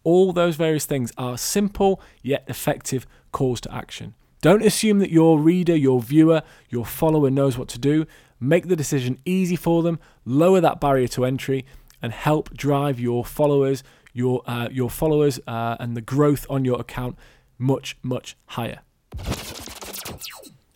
All 0.03 0.33
those 0.33 0.55
various 0.55 0.85
things 0.85 1.11
are 1.17 1.37
simple 1.37 2.01
yet 2.21 2.43
effective 2.47 3.05
calls 3.31 3.61
to 3.61 3.73
action. 3.73 4.15
Don't 4.41 4.65
assume 4.65 4.99
that 4.99 5.11
your 5.11 5.37
reader, 5.37 5.75
your 5.75 6.01
viewer, 6.01 6.41
your 6.69 6.85
follower 6.85 7.29
knows 7.29 7.57
what 7.57 7.67
to 7.69 7.79
do. 7.79 8.05
Make 8.39 8.67
the 8.67 8.75
decision 8.75 9.19
easy 9.25 9.57
for 9.57 9.83
them, 9.83 9.99
lower 10.23 10.61
that 10.61 10.79
barrier 10.79 11.09
to 11.09 11.25
entry, 11.25 11.65
and 12.01 12.13
help 12.13 12.55
drive 12.55 12.99
your 12.99 13.25
followers, 13.25 13.83
your 14.13 14.41
uh, 14.47 14.69
your 14.71 14.89
followers, 14.89 15.39
uh, 15.45 15.75
and 15.79 15.95
the 15.97 16.01
growth 16.01 16.45
on 16.49 16.63
your 16.63 16.79
account 16.79 17.17
much 17.57 17.97
much 18.01 18.37
higher. 18.47 18.79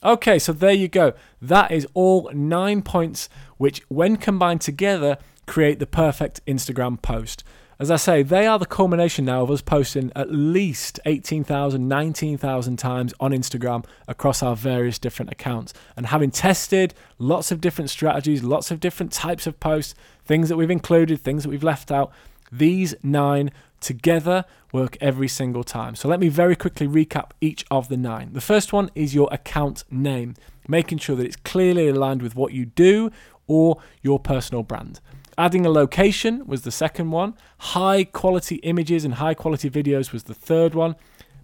Okay, 0.04 0.38
so 0.38 0.52
there 0.52 0.74
you 0.74 0.90
go. 0.90 1.14
That 1.42 1.72
is 1.72 1.88
all 1.94 2.30
nine 2.34 2.82
points, 2.82 3.30
which, 3.58 3.82
when 3.88 4.18
combined 4.18 4.60
together, 4.60 5.18
create 5.46 5.80
the 5.80 5.88
perfect 5.88 6.46
Instagram 6.46 7.02
post. 7.02 7.46
As 7.80 7.90
I 7.90 7.96
say, 7.96 8.22
they 8.22 8.46
are 8.46 8.60
the 8.60 8.68
culmination 8.68 9.26
now 9.26 9.42
of 9.42 9.50
us 9.50 9.62
posting 9.62 10.12
at 10.16 10.32
least 10.32 11.00
18,000, 11.06 11.88
19,000 11.88 12.78
times 12.78 13.14
on 13.20 13.32
Instagram 13.32 13.84
across 14.08 14.44
our 14.44 14.56
various 14.56 15.00
different 15.00 15.32
accounts. 15.32 15.74
And 15.98 16.06
having 16.06 16.30
tested 16.30 16.94
lots 17.18 17.52
of 17.52 17.62
different 17.62 17.90
strategies, 17.90 18.44
lots 18.44 18.70
of 18.70 18.80
different 18.80 19.12
types 19.12 19.48
of 19.48 19.60
posts, 19.60 19.96
things 20.24 20.50
that 20.50 20.56
we've 20.56 20.70
included, 20.70 21.20
things 21.20 21.44
that 21.44 21.50
we've 21.50 21.64
left 21.64 21.92
out, 21.92 22.12
these 22.52 22.94
nine 23.02 23.52
together 23.80 24.46
work 24.72 24.96
every 25.02 25.28
single 25.28 25.64
time. 25.64 25.96
So 25.96 26.08
let 26.08 26.20
me 26.20 26.30
very 26.30 26.56
quickly 26.56 26.88
recap 26.88 27.32
each 27.42 27.66
of 27.72 27.90
the 27.90 27.98
nine. 27.98 28.34
The 28.34 28.42
first 28.42 28.72
one 28.72 28.92
is 28.94 29.16
your 29.16 29.28
account 29.32 29.84
name, 29.90 30.36
making 30.68 31.00
sure 31.00 31.16
that 31.16 31.26
it's 31.26 31.36
clearly 31.36 31.90
aligned 31.90 32.22
with 32.22 32.36
what 32.36 32.54
you 32.54 32.66
do 32.66 33.12
or 33.48 33.82
your 34.04 34.20
personal 34.20 34.62
brand. 34.62 35.00
Adding 35.38 35.66
a 35.66 35.70
location 35.70 36.46
was 36.46 36.62
the 36.62 36.72
second 36.72 37.12
one. 37.12 37.36
High 37.58 38.04
quality 38.04 38.56
images 38.58 39.04
and 39.04 39.16
high 39.16 39.34
quality 39.34 39.70
videos 39.70 40.12
was 40.12 40.24
the 40.24 40.34
third 40.34 40.76
one. 40.76 40.96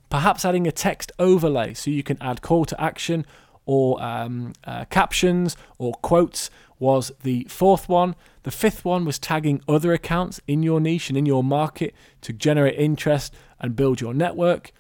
Perhaps 0.10 0.46
adding 0.46 0.68
a 0.68 0.72
text 0.72 1.12
overlay 1.18 1.74
so 1.74 1.90
you 1.90 2.04
can 2.04 2.18
add 2.22 2.42
call 2.42 2.66
to 2.66 2.80
action 2.80 3.26
or 3.66 4.02
um, 4.02 4.54
uh, 4.64 4.86
captions 4.86 5.56
or 5.78 5.94
quotes 5.94 6.50
was 6.80 7.12
the 7.24 7.46
fourth 7.50 7.90
one. 7.90 8.16
The 8.44 8.52
fifth 8.52 8.86
one 8.86 9.06
was 9.06 9.20
tagging 9.20 9.62
other 9.68 9.92
accounts 9.94 10.40
in 10.48 10.64
your 10.64 10.80
niche 10.80 11.10
and 11.10 11.18
in 11.18 11.26
your 11.26 11.44
market 11.44 11.94
to 12.22 12.34
generate 12.34 12.80
interest 12.80 13.34
and 13.60 13.76
build 13.76 14.02
your 14.02 14.14
network. 14.14 14.72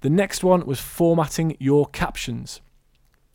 The 0.00 0.10
next 0.10 0.44
one 0.44 0.64
was 0.64 0.78
formatting 0.78 1.56
your 1.58 1.86
captions. 1.86 2.60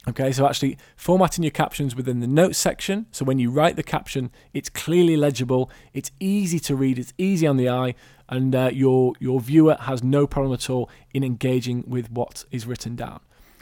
Okay, 0.05 0.33
so 0.33 0.45
actually 0.45 0.77
formatting 0.97 1.45
your 1.45 1.51
captions 1.51 1.95
within 1.95 2.19
the 2.19 2.27
notes 2.27 2.57
section. 2.57 3.05
So 3.11 3.23
when 3.23 3.39
you 3.39 3.49
write 3.49 3.77
the 3.77 3.83
caption, 3.83 4.31
it's 4.53 4.69
clearly 4.69 5.15
legible, 5.15 5.71
it's 5.93 6.11
easy 6.19 6.59
to 6.59 6.75
read, 6.75 6.99
it's 6.99 7.13
easy 7.17 7.47
on 7.47 7.55
the 7.55 7.69
eye, 7.69 7.95
and 8.27 8.53
uh, 8.53 8.69
your 8.73 9.13
your 9.19 9.39
viewer 9.39 9.77
has 9.79 10.03
no 10.03 10.27
problem 10.27 10.53
at 10.53 10.69
all 10.69 10.89
in 11.13 11.23
engaging 11.23 11.85
with 11.87 12.11
what 12.11 12.43
is 12.51 12.65
written 12.65 12.97
down. 12.97 13.21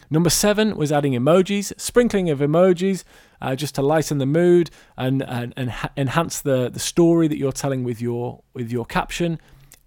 Number 0.09 0.31
seven 0.31 0.75
was 0.75 0.91
adding 0.91 1.13
emojis, 1.13 1.79
sprinkling 1.79 2.29
of 2.31 2.39
emojis, 2.39 3.03
uh, 3.39 3.55
just 3.55 3.75
to 3.75 3.83
lighten 3.83 4.17
the 4.17 4.25
mood 4.25 4.71
and 4.97 5.21
and, 5.21 5.53
and 5.55 5.69
ha- 5.69 5.91
enhance 5.95 6.41
the 6.41 6.69
the 6.69 6.79
story 6.79 7.27
that 7.27 7.37
you're 7.37 7.51
telling 7.51 7.83
with 7.83 8.01
your 8.01 8.41
with 8.55 8.71
your 8.71 8.85
caption. 8.85 9.39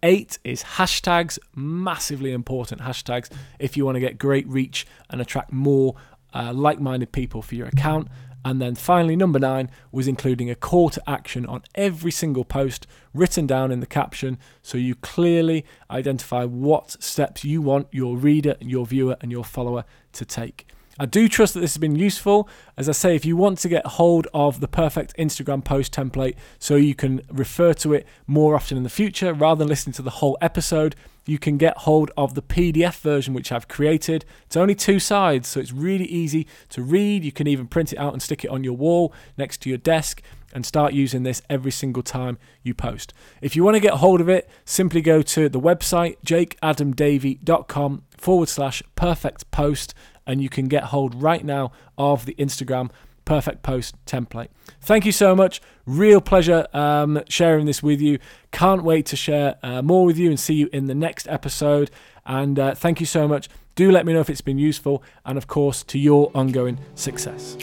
Eight 0.04 0.38
is 0.44 0.62
hashtags, 0.62 1.38
massively 1.56 2.32
important 2.32 2.82
hashtags 2.82 3.30
if 3.58 3.74
you 3.74 3.86
want 3.86 3.96
to 3.96 4.00
get 4.00 4.18
great 4.18 4.46
reach 4.46 4.86
and 5.08 5.18
attract 5.18 5.50
more 5.50 5.94
uh, 6.35 6.53
like 6.53 6.81
minded 6.81 7.12
people 7.12 7.40
for 7.40 7.55
your 7.55 7.68
account. 7.68 8.09
And 8.44 8.61
then 8.61 8.75
finally, 8.75 9.16
number 9.16 9.38
nine 9.38 9.70
was 9.90 10.07
including 10.07 10.51
a 10.51 10.55
call 10.55 10.90
to 10.90 11.03
action 11.09 11.47
on 11.47 11.62
every 11.75 12.11
single 12.11 12.44
post 12.44 12.87
written 13.14 13.47
down 13.47 13.73
in 13.73 13.81
the 13.81 13.87
caption 13.87 14.37
so 14.61 14.77
you 14.77 14.94
clearly 14.97 15.64
identify 15.90 16.44
what 16.44 17.03
steps 17.03 17.44
you 17.44 17.62
want 17.62 17.87
your 17.90 18.18
reader, 18.18 18.57
your 18.61 18.85
viewer, 18.85 19.16
and 19.23 19.33
your 19.33 19.44
follower 19.44 19.85
to 20.12 20.27
take. 20.27 20.66
I 20.99 21.07
do 21.07 21.29
trust 21.29 21.55
that 21.55 21.61
this 21.61 21.73
has 21.73 21.81
been 21.81 21.97
useful. 21.97 22.49
As 22.77 22.88
I 22.88 22.92
say, 22.92 23.16
if 23.16 23.25
you 23.25 23.37
want 23.37 23.59
to 23.61 23.68
get 23.68 23.85
hold 23.85 24.29
of 24.33 24.61
the 24.61 24.68
perfect 24.68 25.16
Instagram 25.16 25.64
post 25.64 25.92
template 25.92 26.37
so 26.59 26.77
you 26.77 26.94
can 26.94 27.23
refer 27.33 27.73
to 27.75 27.94
it 27.94 28.07
more 28.27 28.55
often 28.55 28.77
in 28.77 28.85
the 28.85 28.90
future 28.90 29.33
rather 29.33 29.61
than 29.61 29.68
listening 29.68 29.94
to 29.94 30.03
the 30.03 30.11
whole 30.11 30.38
episode, 30.40 30.94
you 31.26 31.38
can 31.38 31.56
get 31.56 31.78
hold 31.78 32.10
of 32.16 32.34
the 32.34 32.42
PDF 32.42 33.00
version 33.00 33.34
which 33.34 33.50
I've 33.50 33.68
created. 33.68 34.24
It's 34.46 34.56
only 34.56 34.74
two 34.74 34.98
sides, 34.98 35.48
so 35.48 35.60
it's 35.60 35.72
really 35.72 36.06
easy 36.06 36.46
to 36.70 36.82
read. 36.82 37.24
You 37.24 37.32
can 37.32 37.46
even 37.46 37.66
print 37.66 37.92
it 37.92 37.98
out 37.98 38.12
and 38.12 38.22
stick 38.22 38.44
it 38.44 38.50
on 38.50 38.64
your 38.64 38.74
wall 38.74 39.12
next 39.37 39.58
to 39.62 39.68
your 39.68 39.78
desk 39.78 40.22
and 40.52 40.64
start 40.64 40.92
using 40.92 41.24
this 41.24 41.42
every 41.50 41.72
single 41.72 42.02
time 42.02 42.38
you 42.62 42.74
post. 42.74 43.12
If 43.42 43.56
you 43.56 43.64
want 43.64 43.74
to 43.74 43.80
get 43.80 43.94
hold 43.94 44.20
of 44.20 44.28
it, 44.28 44.48
simply 44.64 45.00
go 45.02 45.20
to 45.20 45.48
the 45.48 45.60
website 45.60 46.16
jakeadamdavey.com 46.24 48.02
forward 48.16 48.48
slash 48.48 48.82
perfect 48.94 49.50
post 49.50 49.94
and 50.26 50.40
you 50.40 50.48
can 50.48 50.68
get 50.68 50.84
hold 50.84 51.20
right 51.20 51.44
now 51.44 51.72
of 51.98 52.24
the 52.24 52.34
Instagram 52.34 52.90
perfect 53.24 53.62
post 53.62 53.94
template. 54.06 54.48
Thank 54.80 55.06
you 55.06 55.12
so 55.12 55.34
much. 55.34 55.60
Real 55.87 56.20
pleasure 56.20 56.66
um, 56.72 57.22
sharing 57.28 57.66
this 57.66 57.82
with 57.82 58.00
you. 58.00 58.18
Can't 58.52 58.84
wait 58.84 59.06
to 59.06 59.16
share 59.16 59.56
uh, 59.62 59.82
more 59.82 60.04
with 60.04 60.18
you 60.18 60.28
and 60.28 60.38
see 60.38 60.54
you 60.54 60.68
in 60.72 60.87
the 60.87 60.94
next 60.94 61.28
episode. 61.28 61.90
And 62.26 62.58
uh, 62.58 62.74
thank 62.74 63.00
you 63.00 63.06
so 63.06 63.26
much. 63.28 63.48
Do 63.74 63.90
let 63.90 64.06
me 64.06 64.12
know 64.12 64.20
if 64.20 64.30
it's 64.30 64.40
been 64.40 64.58
useful, 64.58 65.02
and 65.24 65.37
of 65.37 65.46
course, 65.48 65.82
to 65.84 65.98
your 65.98 66.30
ongoing 66.34 66.78
success. 66.94 67.56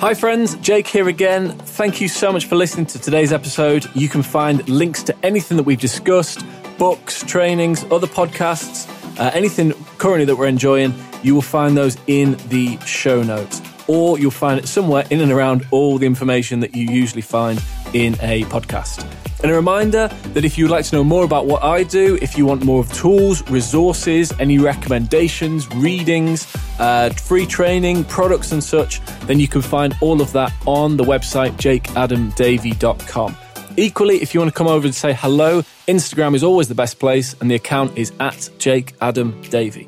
Hi, 0.00 0.14
friends, 0.14 0.54
Jake 0.56 0.86
here 0.86 1.08
again. 1.08 1.50
Thank 1.50 2.00
you 2.00 2.08
so 2.08 2.32
much 2.32 2.46
for 2.46 2.54
listening 2.54 2.86
to 2.86 2.98
today's 3.00 3.32
episode. 3.32 3.84
You 3.94 4.08
can 4.08 4.22
find 4.22 4.66
links 4.68 5.02
to 5.02 5.26
anything 5.26 5.56
that 5.56 5.64
we've 5.64 5.80
discussed 5.80 6.44
books, 6.78 7.24
trainings, 7.24 7.84
other 7.90 8.06
podcasts, 8.06 8.88
uh, 9.18 9.30
anything 9.34 9.72
currently 9.98 10.24
that 10.24 10.36
we're 10.36 10.46
enjoying 10.46 10.92
you 11.22 11.34
will 11.34 11.42
find 11.42 11.76
those 11.76 11.96
in 12.06 12.36
the 12.48 12.78
show 12.80 13.22
notes, 13.22 13.60
or 13.86 14.18
you'll 14.18 14.30
find 14.30 14.58
it 14.58 14.66
somewhere 14.68 15.04
in 15.10 15.20
and 15.20 15.32
around 15.32 15.66
all 15.70 15.98
the 15.98 16.06
information 16.06 16.60
that 16.60 16.74
you 16.74 16.86
usually 16.86 17.22
find 17.22 17.62
in 17.94 18.14
a 18.20 18.42
podcast. 18.44 19.04
And 19.42 19.52
a 19.52 19.54
reminder 19.54 20.08
that 20.34 20.44
if 20.44 20.58
you'd 20.58 20.70
like 20.70 20.84
to 20.86 20.96
know 20.96 21.04
more 21.04 21.24
about 21.24 21.46
what 21.46 21.62
I 21.62 21.84
do, 21.84 22.18
if 22.20 22.36
you 22.36 22.44
want 22.44 22.64
more 22.64 22.80
of 22.80 22.92
tools, 22.92 23.48
resources, 23.48 24.32
any 24.40 24.58
recommendations, 24.58 25.68
readings, 25.76 26.52
uh, 26.80 27.10
free 27.10 27.46
training, 27.46 28.04
products, 28.04 28.50
and 28.50 28.62
such, 28.62 29.00
then 29.26 29.38
you 29.38 29.46
can 29.46 29.62
find 29.62 29.94
all 30.00 30.20
of 30.20 30.32
that 30.32 30.52
on 30.66 30.96
the 30.96 31.04
website 31.04 31.52
jakeadamdavey.com. 31.52 33.36
Equally, 33.76 34.16
if 34.16 34.34
you 34.34 34.40
want 34.40 34.52
to 34.52 34.58
come 34.58 34.66
over 34.66 34.84
and 34.84 34.94
say 34.94 35.12
hello, 35.12 35.62
Instagram 35.86 36.34
is 36.34 36.42
always 36.42 36.66
the 36.66 36.74
best 36.74 36.98
place, 36.98 37.36
and 37.40 37.48
the 37.48 37.54
account 37.54 37.96
is 37.96 38.12
at 38.18 38.50
Jake 38.58 38.92
Adam 39.00 39.40
Davey. 39.42 39.87